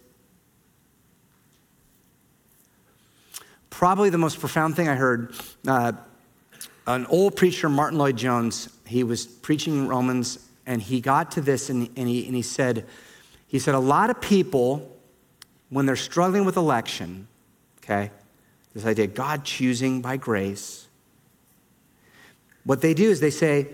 [3.70, 5.34] Probably the most profound thing I heard
[5.66, 5.92] uh,
[6.86, 11.88] an old preacher, Martyn Lloyd-Jones, he was preaching Romans and he got to this and,
[11.96, 12.86] and, he, and he said,
[13.48, 14.96] he said, a lot of people,
[15.70, 17.26] when they're struggling with election,
[17.82, 18.10] okay,
[18.74, 20.86] this idea, of God choosing by grace,
[22.64, 23.66] what they do is they say,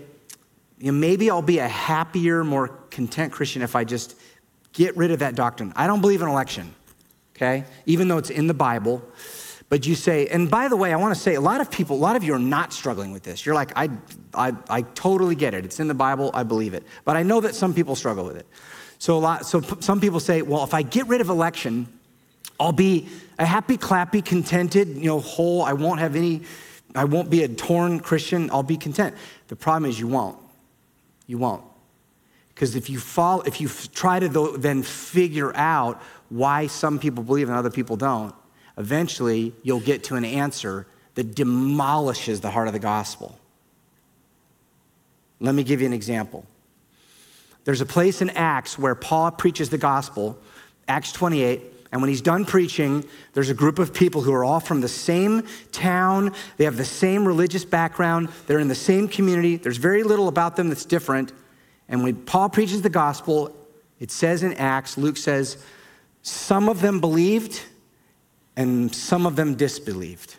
[0.79, 4.15] you know, maybe I'll be a happier, more content Christian if I just
[4.71, 5.73] get rid of that doctrine.
[5.75, 6.73] I don't believe in election,
[7.35, 7.65] okay?
[7.85, 9.01] Even though it's in the Bible.
[9.67, 11.97] But you say, and by the way, I want to say a lot of people,
[11.97, 13.45] a lot of you are not struggling with this.
[13.45, 13.89] You're like, I,
[14.33, 15.65] I, I totally get it.
[15.65, 16.83] It's in the Bible, I believe it.
[17.03, 18.47] But I know that some people struggle with it.
[18.97, 21.87] So, a lot, so some people say, well, if I get rid of election,
[22.59, 25.61] I'll be a happy, clappy, contented, you know, whole.
[25.63, 26.41] I won't have any,
[26.95, 28.49] I won't be a torn Christian.
[28.51, 29.15] I'll be content.
[29.47, 30.37] The problem is you won't.
[31.27, 31.63] You won't.
[32.53, 37.49] Because if you fall, if you try to then figure out why some people believe
[37.49, 38.33] and other people don't,
[38.77, 43.37] eventually you'll get to an answer that demolishes the heart of the gospel.
[45.41, 46.45] Let me give you an example.
[47.65, 50.37] There's a place in Acts where Paul preaches the gospel,
[50.87, 51.61] Acts 28,
[51.91, 54.87] and when he's done preaching, there's a group of people who are all from the
[54.87, 56.33] same town.
[56.57, 58.29] They have the same religious background.
[58.47, 59.55] They're in the same community.
[59.55, 61.31] There's very little about them that's different.
[61.87, 63.55] And when Paul preaches the gospel,
[63.99, 65.63] it says in Acts, Luke says,
[66.21, 67.61] some of them believed
[68.57, 70.35] and some of them disbelieved.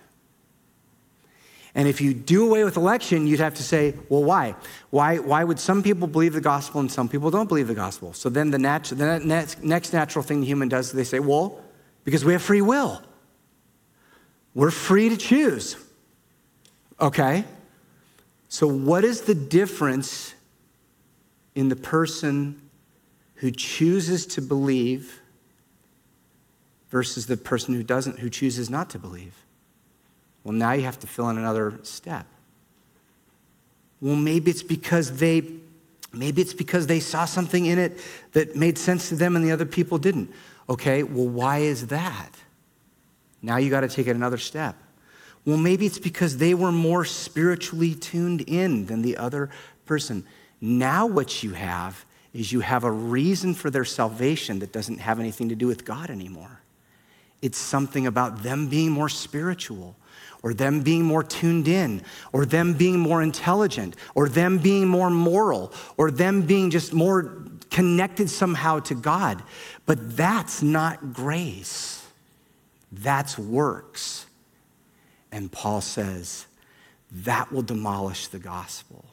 [1.77, 4.55] And if you do away with election, you'd have to say, well, why?
[4.89, 8.14] Why, why would some people believe the gospel and some people don't believe the gospel?
[8.14, 11.18] So then the, nat- the next, next natural thing the human does is they say,
[11.18, 11.62] well,
[12.03, 13.03] because we have free will.
[14.55, 15.77] We're free to choose.
[16.99, 17.45] Okay?
[18.49, 20.35] So, what is the difference
[21.55, 22.70] in the person
[23.35, 25.20] who chooses to believe
[26.89, 29.35] versus the person who doesn't, who chooses not to believe?
[30.47, 32.25] Well, now you have to fill in another step.
[34.01, 35.43] Well, maybe it's because they
[36.13, 37.99] maybe it's because they saw something in it
[38.31, 40.33] that made sense to them and the other people didn't.
[40.69, 42.31] Okay, well, why is that?
[43.43, 44.77] Now you got to take it another step.
[45.45, 49.51] Well, maybe it's because they were more spiritually tuned in than the other
[49.85, 50.25] person.
[50.61, 55.19] Now, what you have is you have a reason for their salvation that doesn't have
[55.19, 56.61] anything to do with God anymore.
[57.43, 59.97] It's something about them being more spiritual
[60.43, 65.11] or them being more tuned in, or them being more intelligent, or them being more
[65.11, 69.43] moral, or them being just more connected somehow to God.
[69.87, 72.07] But that's not grace,
[72.93, 74.26] that's works.
[75.32, 76.47] And Paul says
[77.11, 79.05] that will demolish the gospel.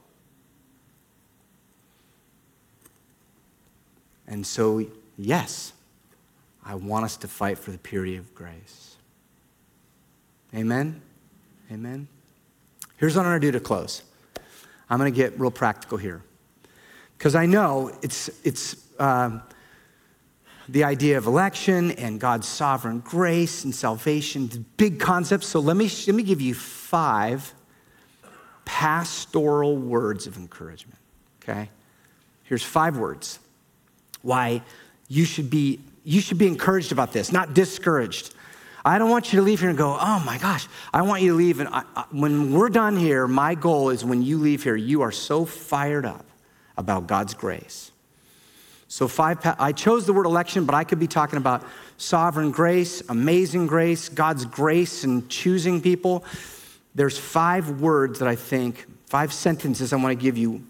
[4.27, 4.85] And so,
[5.17, 5.73] yes,
[6.63, 8.95] I want us to fight for the purity of grace.
[10.55, 11.01] Amen?
[11.73, 12.07] Amen?
[12.97, 14.03] Here's what I'm going to do to close
[14.89, 16.21] I'm going to get real practical here.
[17.17, 19.41] Because I know it's, it's um,
[20.69, 25.47] the idea of election and God's sovereign grace and salvation, big concepts.
[25.47, 27.53] So let me, let me give you five
[28.65, 30.99] pastoral words of encouragement,
[31.41, 31.69] okay?
[32.43, 33.39] Here's five words
[34.21, 34.61] why
[35.07, 38.33] you should be, you should be encouraged about this, not discouraged.
[38.85, 41.31] I don't want you to leave here and go, oh my gosh, I want you
[41.31, 41.59] to leave.
[41.59, 45.01] And I, I, when we're done here, my goal is when you leave here, you
[45.01, 46.25] are so fired up
[46.77, 47.91] about God's grace.
[48.89, 51.65] So, five, I chose the word election, but I could be talking about
[51.97, 56.23] sovereign grace, amazing grace, God's grace and choosing people.
[56.93, 60.61] There's five words that I think, five sentences I want to give you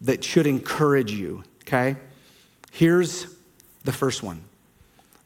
[0.00, 1.96] that should encourage you, okay?
[2.72, 3.26] Here's
[3.84, 4.42] the first one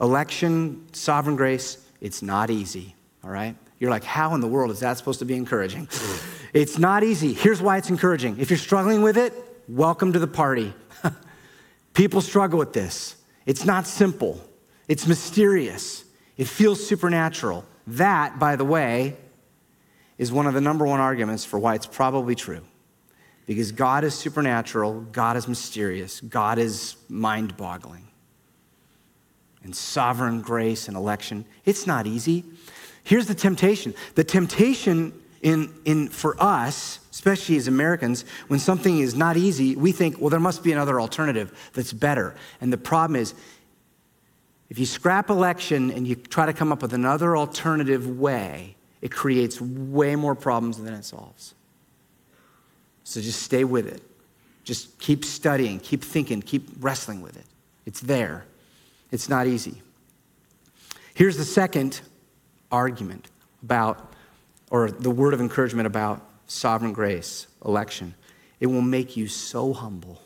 [0.01, 3.57] election, sovereign grace, it's not easy, all right?
[3.79, 5.89] You're like, how in the world is that supposed to be encouraging?
[6.53, 7.33] it's not easy.
[7.33, 8.39] Here's why it's encouraging.
[8.39, 9.33] If you're struggling with it,
[9.69, 10.75] welcome to the party.
[11.95, 13.17] People struggle with this.
[13.47, 14.41] It's not simple,
[14.87, 16.05] it's mysterious,
[16.37, 17.65] it feels supernatural.
[17.87, 19.17] That, by the way,
[20.19, 22.61] is one of the number one arguments for why it's probably true.
[23.47, 28.10] Because God is supernatural, God is mysterious, God is mind boggling
[29.63, 31.45] and sovereign grace and election.
[31.65, 32.45] It's not easy.
[33.05, 39.15] Here's the temptation the temptation in, in, for us, especially as Americans, when something is
[39.15, 42.35] not easy, we think, well, there must be another alternative that's better.
[42.61, 43.35] And the problem is,
[44.69, 49.11] if you scrap election and you try to come up with another alternative way, it
[49.11, 51.55] creates way more problems than it solves.
[53.03, 54.03] So just stay with it.
[54.63, 57.47] Just keep studying, keep thinking, keep wrestling with it.
[57.87, 58.45] It's there.
[59.11, 59.83] It's not easy.
[61.15, 62.01] Here's the second
[62.71, 63.29] argument
[63.63, 64.13] about,
[64.71, 68.15] or the word of encouragement about sovereign grace, election.
[68.61, 70.23] It will make you so humble.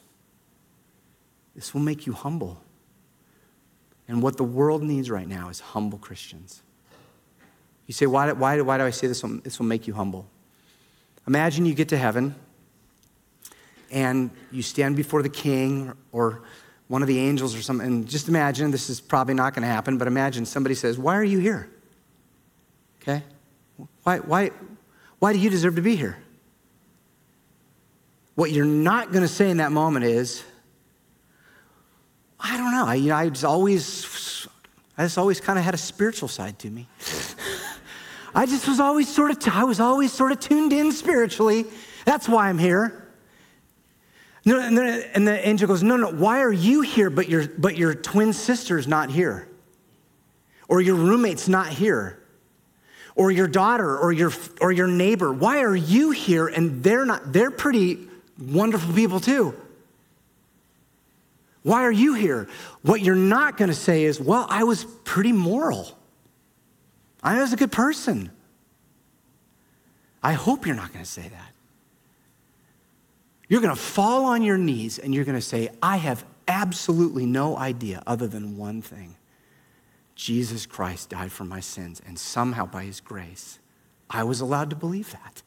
[1.54, 2.60] This will make you humble.
[4.08, 6.62] And what the world needs right now is humble Christians.
[7.86, 10.26] You say, why, why, why do I say this this will make you humble?
[11.26, 12.34] Imagine you get to heaven
[13.90, 16.42] and you stand before the king or
[16.88, 17.86] one of the angels or something.
[17.86, 21.16] And just imagine, this is probably not going to happen, but imagine somebody says, Why
[21.16, 21.68] are you here?
[23.02, 23.22] Okay?
[24.02, 24.50] Why, why,
[25.18, 26.18] why do you deserve to be here?
[28.34, 30.42] What you're not going to say in that moment is,
[32.40, 32.86] I don't know.
[32.86, 34.46] I, you know, I just always,
[34.98, 36.88] I just always kind of had a spiritual side to me.
[38.34, 41.66] I just was always sort of, I was always sort of tuned in spiritually.
[42.04, 43.03] That's why I'm here.
[44.44, 47.48] No, and, the, and the angel goes, No, no, why are you here, but your,
[47.48, 49.48] but your twin sister's not here?
[50.68, 52.20] Or your roommate's not here?
[53.14, 55.32] Or your daughter or your, or your neighbor?
[55.32, 57.32] Why are you here and they're not?
[57.32, 59.54] They're pretty wonderful people too.
[61.62, 62.48] Why are you here?
[62.82, 65.96] What you're not going to say is, Well, I was pretty moral.
[67.22, 68.30] I was a good person.
[70.22, 71.53] I hope you're not going to say that.
[73.48, 77.26] You're going to fall on your knees and you're going to say, I have absolutely
[77.26, 79.16] no idea other than one thing
[80.14, 83.58] Jesus Christ died for my sins, and somehow by his grace,
[84.08, 85.42] I was allowed to believe that.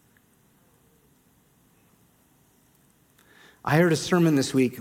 [3.64, 4.80] I heard a sermon this week.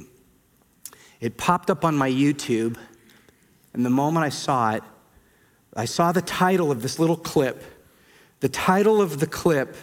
[1.20, 2.76] It popped up on my YouTube,
[3.72, 4.82] and the moment I saw it,
[5.76, 7.62] I saw the title of this little clip.
[8.40, 9.76] The title of the clip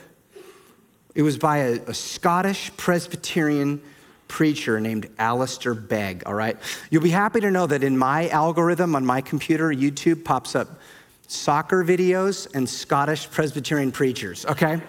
[1.15, 3.81] it was by a, a Scottish Presbyterian
[4.27, 6.57] preacher named Alistair Begg, all right?
[6.89, 10.79] You'll be happy to know that in my algorithm on my computer, YouTube pops up
[11.27, 14.81] soccer videos and Scottish Presbyterian preachers, okay?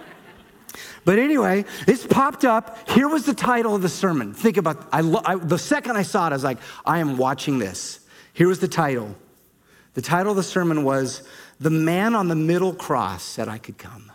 [1.04, 2.88] But anyway, this popped up.
[2.88, 4.32] Here was the title of the sermon.
[4.32, 7.58] Think about I, I, the second I saw it, I was like, I am watching
[7.58, 8.00] this.
[8.32, 9.14] Here was the title.
[9.92, 11.22] The title of the sermon was
[11.60, 14.10] The Man on the Middle Cross Said I Could Come.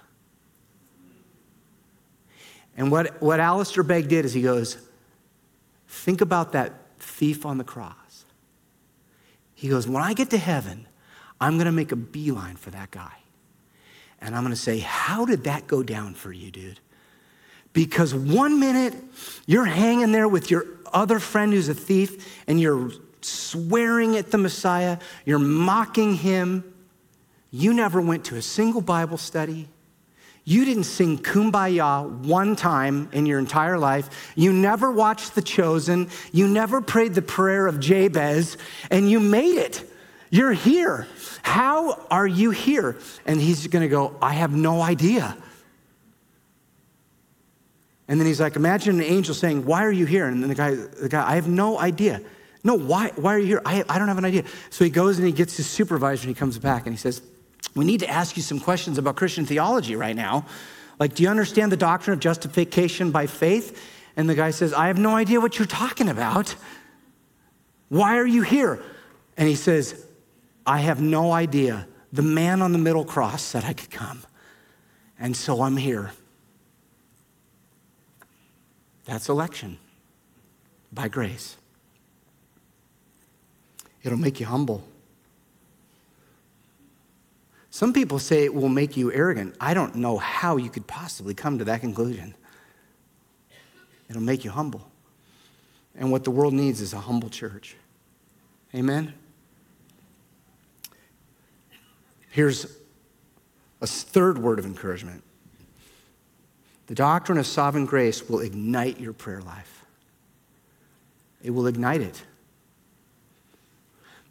[2.80, 4.78] And what, what Alistair Begg did is he goes,
[5.90, 8.24] Think about that thief on the cross.
[9.54, 10.88] He goes, When I get to heaven,
[11.42, 13.12] I'm going to make a beeline for that guy.
[14.22, 16.80] And I'm going to say, How did that go down for you, dude?
[17.74, 18.96] Because one minute
[19.46, 24.38] you're hanging there with your other friend who's a thief and you're swearing at the
[24.38, 26.64] Messiah, you're mocking him.
[27.52, 29.68] You never went to a single Bible study.
[30.46, 34.34] You didn't sing kumbaya one time in your entire life.
[34.36, 36.10] You never watched The Chosen.
[36.32, 38.58] You never prayed the prayer of Jabez,
[38.90, 39.84] and you made it.
[40.32, 41.08] You're here.
[41.42, 42.98] How are you here?
[43.26, 45.38] And he's going to go, I have no idea.
[48.08, 50.26] And then he's like, imagine an angel saying, Why are you here?
[50.26, 52.22] And then the guy, the guy, I have no idea.
[52.64, 53.62] No, why, why are you here?
[53.66, 54.44] I, I don't have an idea.
[54.70, 57.22] So he goes and he gets his supervisor and he comes back and he says,
[57.76, 60.46] we need to ask you some questions about Christian theology right now.
[61.00, 63.82] Like, do you understand the doctrine of justification by faith?
[64.18, 66.56] And the guy says, I have no idea what you're talking about.
[67.88, 68.84] Why are you here?
[69.38, 70.06] And he says,
[70.66, 71.88] I have no idea.
[72.12, 74.24] The man on the middle cross said I could come.
[75.20, 76.12] And so I'm here.
[79.06, 79.78] That's election
[80.92, 81.56] by grace.
[84.04, 84.84] It'll make you humble.
[87.80, 89.56] Some people say it will make you arrogant.
[89.58, 92.36] I don't know how you could possibly come to that conclusion.
[94.10, 94.92] It'll make you humble.
[95.96, 97.78] And what the world needs is a humble church.
[98.76, 99.14] Amen?
[102.32, 102.66] Here's
[103.80, 105.24] a third word of encouragement
[106.88, 109.86] the doctrine of sovereign grace will ignite your prayer life,
[111.42, 112.24] it will ignite it.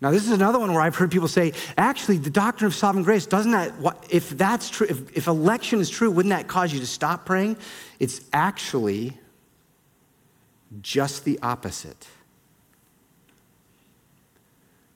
[0.00, 3.04] Now, this is another one where I've heard people say, actually, the doctrine of sovereign
[3.04, 3.72] grace, doesn't that,
[4.08, 7.56] if that's true, if, if election is true, wouldn't that cause you to stop praying?
[7.98, 9.18] It's actually
[10.82, 12.06] just the opposite.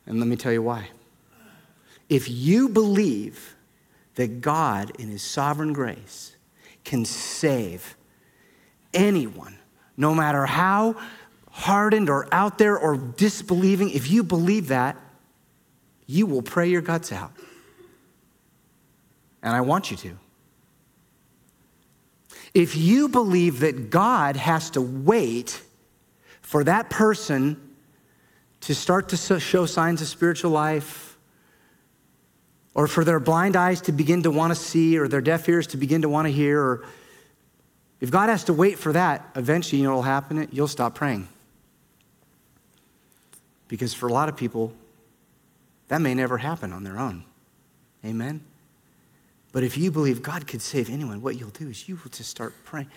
[0.06, 0.88] And let me tell you why.
[2.08, 3.56] If you believe
[4.14, 6.36] that God, in His sovereign grace,
[6.84, 7.96] can save
[8.94, 9.58] anyone,
[9.96, 10.96] no matter how
[11.52, 14.96] hardened or out there or disbelieving, if you believe that,
[16.06, 17.30] you will pray your guts out.
[19.42, 20.18] And I want you to.
[22.54, 25.62] If you believe that God has to wait
[26.40, 27.56] for that person
[28.62, 31.16] to start to show signs of spiritual life,
[32.74, 35.66] or for their blind eyes to begin to want to see, or their deaf ears
[35.68, 36.84] to begin to want to hear, or
[38.00, 40.48] if God has to wait for that, eventually you know what will happen?
[40.50, 41.28] You'll stop praying.
[43.72, 44.70] Because for a lot of people,
[45.88, 47.24] that may never happen on their own.
[48.04, 48.42] Amen?
[49.50, 52.28] But if you believe God could save anyone, what you'll do is you will just
[52.28, 52.88] start praying.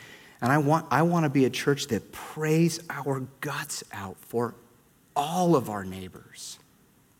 [0.41, 4.53] And I want, I want to be a church that prays our guts out for
[5.15, 6.59] all of our neighbors,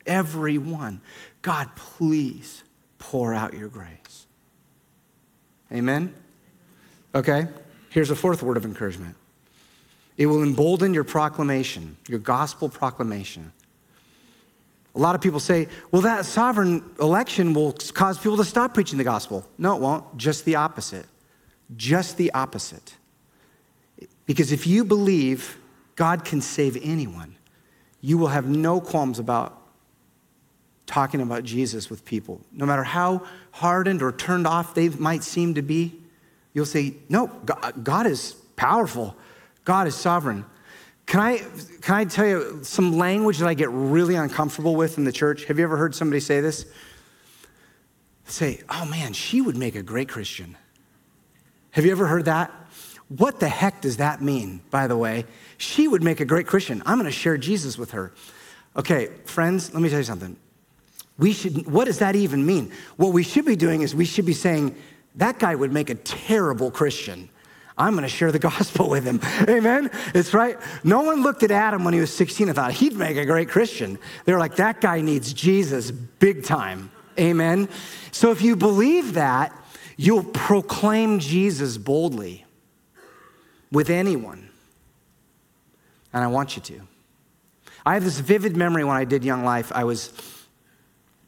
[0.06, 0.99] everyone.
[1.41, 2.62] God, please
[2.99, 4.28] pour out your grace.
[5.72, 6.14] Amen?
[7.16, 7.47] Okay,
[7.89, 9.16] here's a fourth word of encouragement
[10.18, 13.51] it will embolden your proclamation, your gospel proclamation.
[14.95, 18.97] A lot of people say, well, that sovereign election will cause people to stop preaching
[18.97, 19.45] the gospel.
[19.57, 20.18] No, it won't.
[20.18, 21.05] Just the opposite.
[21.76, 22.95] Just the opposite.
[24.26, 25.57] Because if you believe
[25.95, 27.36] God can save anyone,
[27.99, 29.61] you will have no qualms about
[30.86, 32.39] talking about Jesus with people.
[32.51, 35.99] No matter how hardened or turned off they might seem to be,
[36.53, 37.28] you'll say, No,
[37.84, 39.16] God is powerful,
[39.66, 40.45] God is sovereign.
[41.05, 41.38] Can I,
[41.82, 45.45] can I tell you some language that I get really uncomfortable with in the church?
[45.45, 46.66] Have you ever heard somebody say this?
[48.26, 50.57] Say, oh man, she would make a great Christian.
[51.72, 52.51] Have you ever heard that?
[53.09, 55.26] What the heck does that mean, by the way?
[55.57, 56.82] She would make a great Christian.
[56.86, 58.13] I'm going to share Jesus with her.
[58.76, 60.36] Okay, friends, let me tell you something.
[61.18, 62.72] We should, what does that even mean?
[62.97, 64.76] What we should be doing is we should be saying,
[65.16, 67.30] that guy would make a terrible Christian.
[67.78, 69.20] I'm going to share the gospel with him.
[69.50, 69.92] Amen?
[70.14, 70.58] It's right.
[70.84, 73.50] No one looked at Adam when he was 16 and thought he'd make a great
[73.50, 74.00] Christian.
[74.24, 76.92] They were like, that guy needs Jesus big time.
[77.20, 77.70] Amen?
[78.12, 79.54] So if you believe that,
[79.98, 82.46] you'll proclaim Jesus boldly
[83.72, 84.50] with anyone.
[86.14, 86.82] And I want you to.
[87.86, 89.72] I have this vivid memory when I did Young Life.
[89.76, 90.08] I was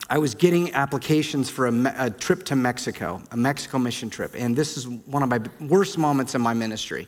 [0.10, 4.34] I was getting applications for a, a, trip to Mexico, a Mexico mission trip.
[4.38, 7.08] And this is one of my worst moments in my ministry.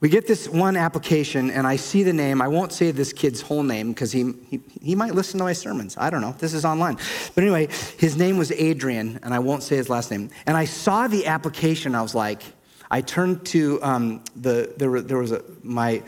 [0.00, 2.42] We get this one application, and I see the name.
[2.42, 5.52] I won't say this kid's whole name because he, he, he might listen to my
[5.52, 5.96] sermons.
[5.96, 6.34] I don't know.
[6.38, 6.96] This is online.
[7.36, 7.68] But anyway,
[7.98, 10.30] his name was Adrian, and I won't say his last name.
[10.46, 11.94] And I saw the application.
[11.94, 12.42] I was like,
[12.90, 16.02] I turned to um, the, there, there was a, my,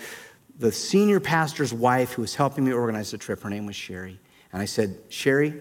[0.59, 3.43] the senior pastor's wife who was helping me organize the trip.
[3.43, 4.19] Her name was Sherry.
[4.53, 5.61] And I said, Sherry,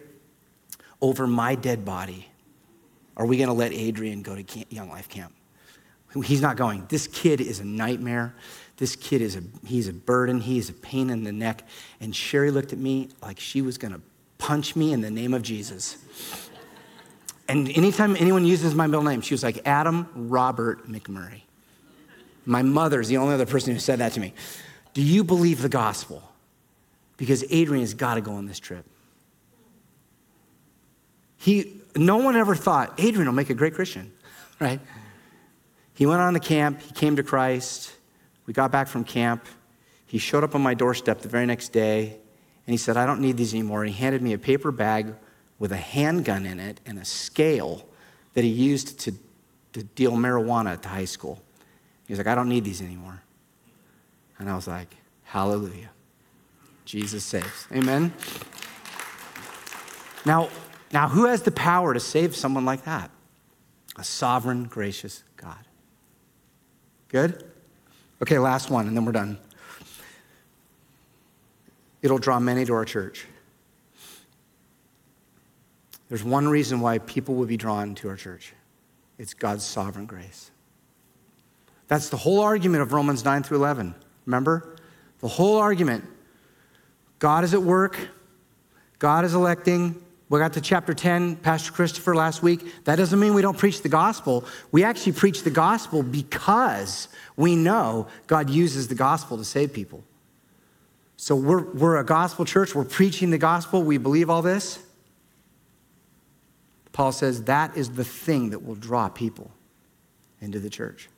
[1.04, 2.30] over my dead body
[3.16, 5.34] are we going to let Adrian go to camp, Young Life Camp?
[6.24, 6.86] He's not going.
[6.90, 8.36] This kid is a nightmare.
[8.78, 10.40] This kid is a he's a burden.
[10.40, 11.64] He is a pain in the neck.
[12.00, 14.02] And Sherry looked at me like she was going to
[14.38, 15.98] punch me in the name of Jesus.
[17.48, 21.42] And anytime anyone uses my middle name, she was like Adam Robert McMurray.
[22.46, 24.34] My mother's the only other person who said that to me.
[24.94, 26.22] Do you believe the gospel?
[27.18, 28.86] Because Adrian has got to go on this trip.
[31.44, 34.14] He, no one ever thought, Adrian will make a great Christian,
[34.62, 34.80] right?
[35.94, 37.92] He went on the camp, he came to Christ.
[38.46, 39.46] We got back from camp.
[40.06, 42.18] He showed up on my doorstep the very next day,
[42.66, 43.84] and he said, I don't need these anymore.
[43.84, 45.14] And he handed me a paper bag
[45.60, 47.86] with a handgun in it and a scale
[48.36, 49.14] that he used to,
[49.74, 51.42] to deal marijuana at the high school.
[52.08, 53.22] He was like, I don't need these anymore.
[54.40, 55.90] And I was like, Hallelujah.
[56.86, 57.68] Jesus saves.
[57.74, 58.14] Amen.
[60.26, 60.48] Now,
[60.94, 63.10] now, who has the power to save someone like that?
[63.96, 65.58] A sovereign, gracious God.
[67.08, 67.44] Good?
[68.22, 69.40] Okay, last one, and then we're done.
[72.04, 73.26] It'll draw many to our church.
[76.10, 78.54] There's one reason why people will be drawn to our church
[79.18, 80.52] it's God's sovereign grace.
[81.88, 83.96] That's the whole argument of Romans 9 through 11.
[84.26, 84.76] Remember?
[85.20, 86.04] The whole argument
[87.20, 87.98] God is at work,
[89.00, 90.03] God is electing,
[90.34, 92.84] we got to chapter 10, Pastor Christopher last week.
[92.86, 94.46] That doesn't mean we don't preach the gospel.
[94.72, 100.04] We actually preach the gospel because we know God uses the gospel to save people.
[101.18, 102.74] So we're, we're a gospel church.
[102.74, 103.84] We're preaching the gospel.
[103.84, 104.80] We believe all this.
[106.94, 109.52] Paul says that is the thing that will draw people
[110.42, 111.10] into the church.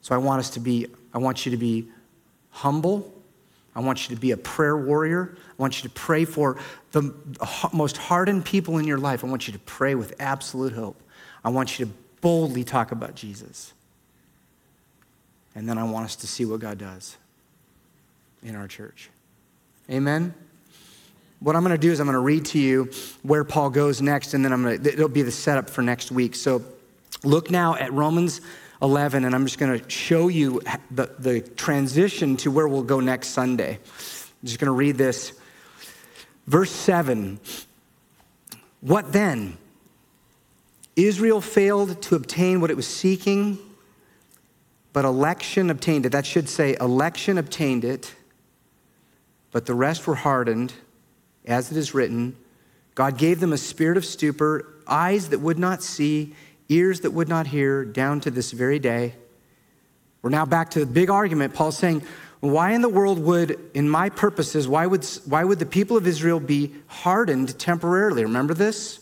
[0.00, 1.86] So I want us to be, I want you to be
[2.50, 3.13] humble
[3.74, 5.36] I want you to be a prayer warrior.
[5.36, 6.58] I want you to pray for
[6.92, 7.14] the
[7.72, 9.24] most hardened people in your life.
[9.24, 11.00] I want you to pray with absolute hope.
[11.44, 13.72] I want you to boldly talk about Jesus.
[15.54, 17.16] And then I want us to see what God does
[18.42, 19.10] in our church.
[19.90, 20.34] Amen?
[21.40, 22.90] What I'm going to do is I'm going to read to you
[23.22, 26.10] where Paul goes next, and then I'm going to, it'll be the setup for next
[26.10, 26.34] week.
[26.34, 26.62] So
[27.22, 28.40] look now at Romans
[28.84, 30.60] 11, and I'm just going to show you
[30.90, 33.78] the, the transition to where we'll go next Sunday.
[33.78, 35.32] I'm just going to read this.
[36.46, 37.40] Verse 7
[38.82, 39.56] What then?
[40.96, 43.58] Israel failed to obtain what it was seeking,
[44.92, 46.12] but election obtained it.
[46.12, 48.14] That should say, election obtained it,
[49.50, 50.74] but the rest were hardened,
[51.46, 52.36] as it is written.
[52.94, 56.34] God gave them a spirit of stupor, eyes that would not see,
[56.68, 59.14] ears that would not hear, down to this very day.
[60.22, 61.54] We're now back to the big argument.
[61.54, 62.02] Paul's saying,
[62.40, 66.06] why in the world would, in my purposes, why would, why would the people of
[66.06, 68.22] Israel be hardened temporarily?
[68.22, 69.00] Remember this?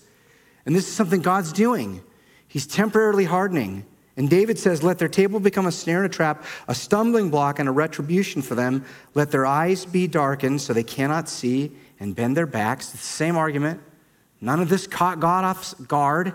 [0.65, 2.03] And this is something God's doing.
[2.47, 3.85] He's temporarily hardening.
[4.17, 7.59] And David says, Let their table become a snare and a trap, a stumbling block
[7.59, 8.85] and a retribution for them.
[9.15, 12.95] Let their eyes be darkened so they cannot see and bend their backs.
[12.95, 13.81] It's the same argument.
[14.41, 16.35] None of this caught God off guard.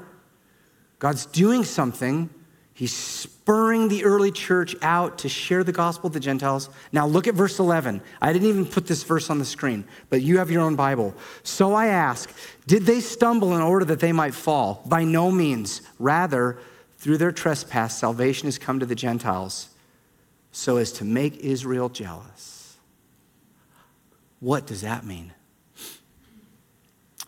[1.00, 2.30] God's doing something
[2.78, 6.70] He's spurring the early church out to share the gospel with the Gentiles.
[6.92, 8.04] Now, look at verse 11.
[8.22, 11.16] I didn't even put this verse on the screen, but you have your own Bible.
[11.42, 12.32] So I ask,
[12.68, 14.84] did they stumble in order that they might fall?
[14.86, 15.82] By no means.
[15.98, 16.60] Rather,
[17.00, 19.70] through their trespass, salvation has come to the Gentiles
[20.52, 22.78] so as to make Israel jealous.
[24.40, 25.34] What does that mean?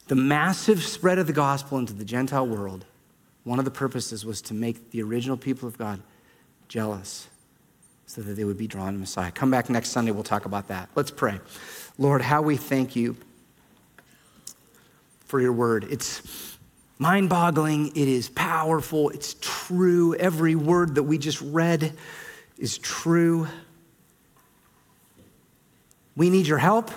[0.10, 2.86] The massive spread of the gospel into the Gentile world
[3.50, 6.00] one of the purposes was to make the original people of God
[6.68, 7.28] jealous
[8.06, 9.32] so that they would be drawn to Messiah.
[9.32, 10.88] Come back next Sunday, we'll talk about that.
[10.94, 11.40] Let's pray.
[11.98, 13.18] Lord, how we thank you
[15.26, 15.88] for your word.
[15.90, 16.60] It's
[17.00, 20.14] mind boggling, it is powerful, it's true.
[20.14, 21.94] Every word that we just read
[22.60, 23.48] is true.
[26.16, 26.92] We need your help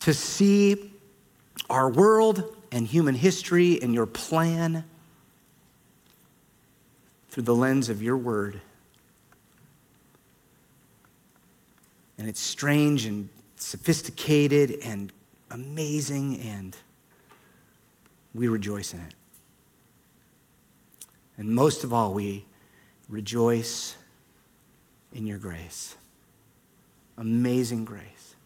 [0.00, 0.90] to see
[1.70, 4.82] our world and human history and your plan
[7.34, 8.60] through the lens of your word.
[12.16, 15.12] And it's strange and sophisticated and
[15.50, 16.76] amazing, and
[18.36, 19.14] we rejoice in it.
[21.36, 22.44] And most of all, we
[23.08, 23.96] rejoice
[25.12, 25.96] in your grace.
[27.18, 28.36] Amazing grace.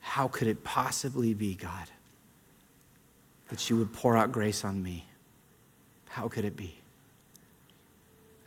[0.00, 1.86] How could it possibly be, God,
[3.48, 5.06] that you would pour out grace on me?
[6.08, 6.77] How could it be?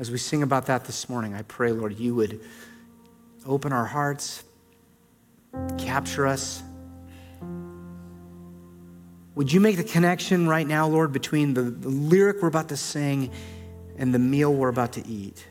[0.02, 2.42] As we sing about that this morning, I pray, Lord, you would
[3.46, 4.44] open our hearts,
[5.78, 6.64] capture us.
[9.36, 12.78] Would you make the connection right now, Lord, between the, the lyric we're about to
[12.78, 13.30] sing
[13.96, 15.46] and the meal we're about to eat?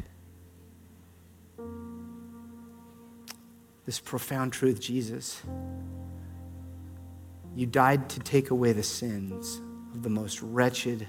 [3.87, 5.41] This profound truth, Jesus.
[7.55, 9.61] You died to take away the sins
[9.95, 11.07] of the most wretched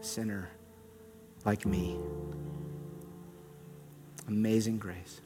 [0.00, 0.48] sinner
[1.44, 1.98] like me.
[4.28, 5.20] Amazing grace.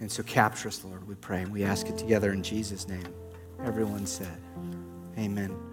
[0.00, 1.42] And so capture us, Lord, we pray.
[1.42, 3.06] And we ask it together in Jesus' name.
[3.62, 4.40] Everyone said,
[5.18, 5.69] Amen.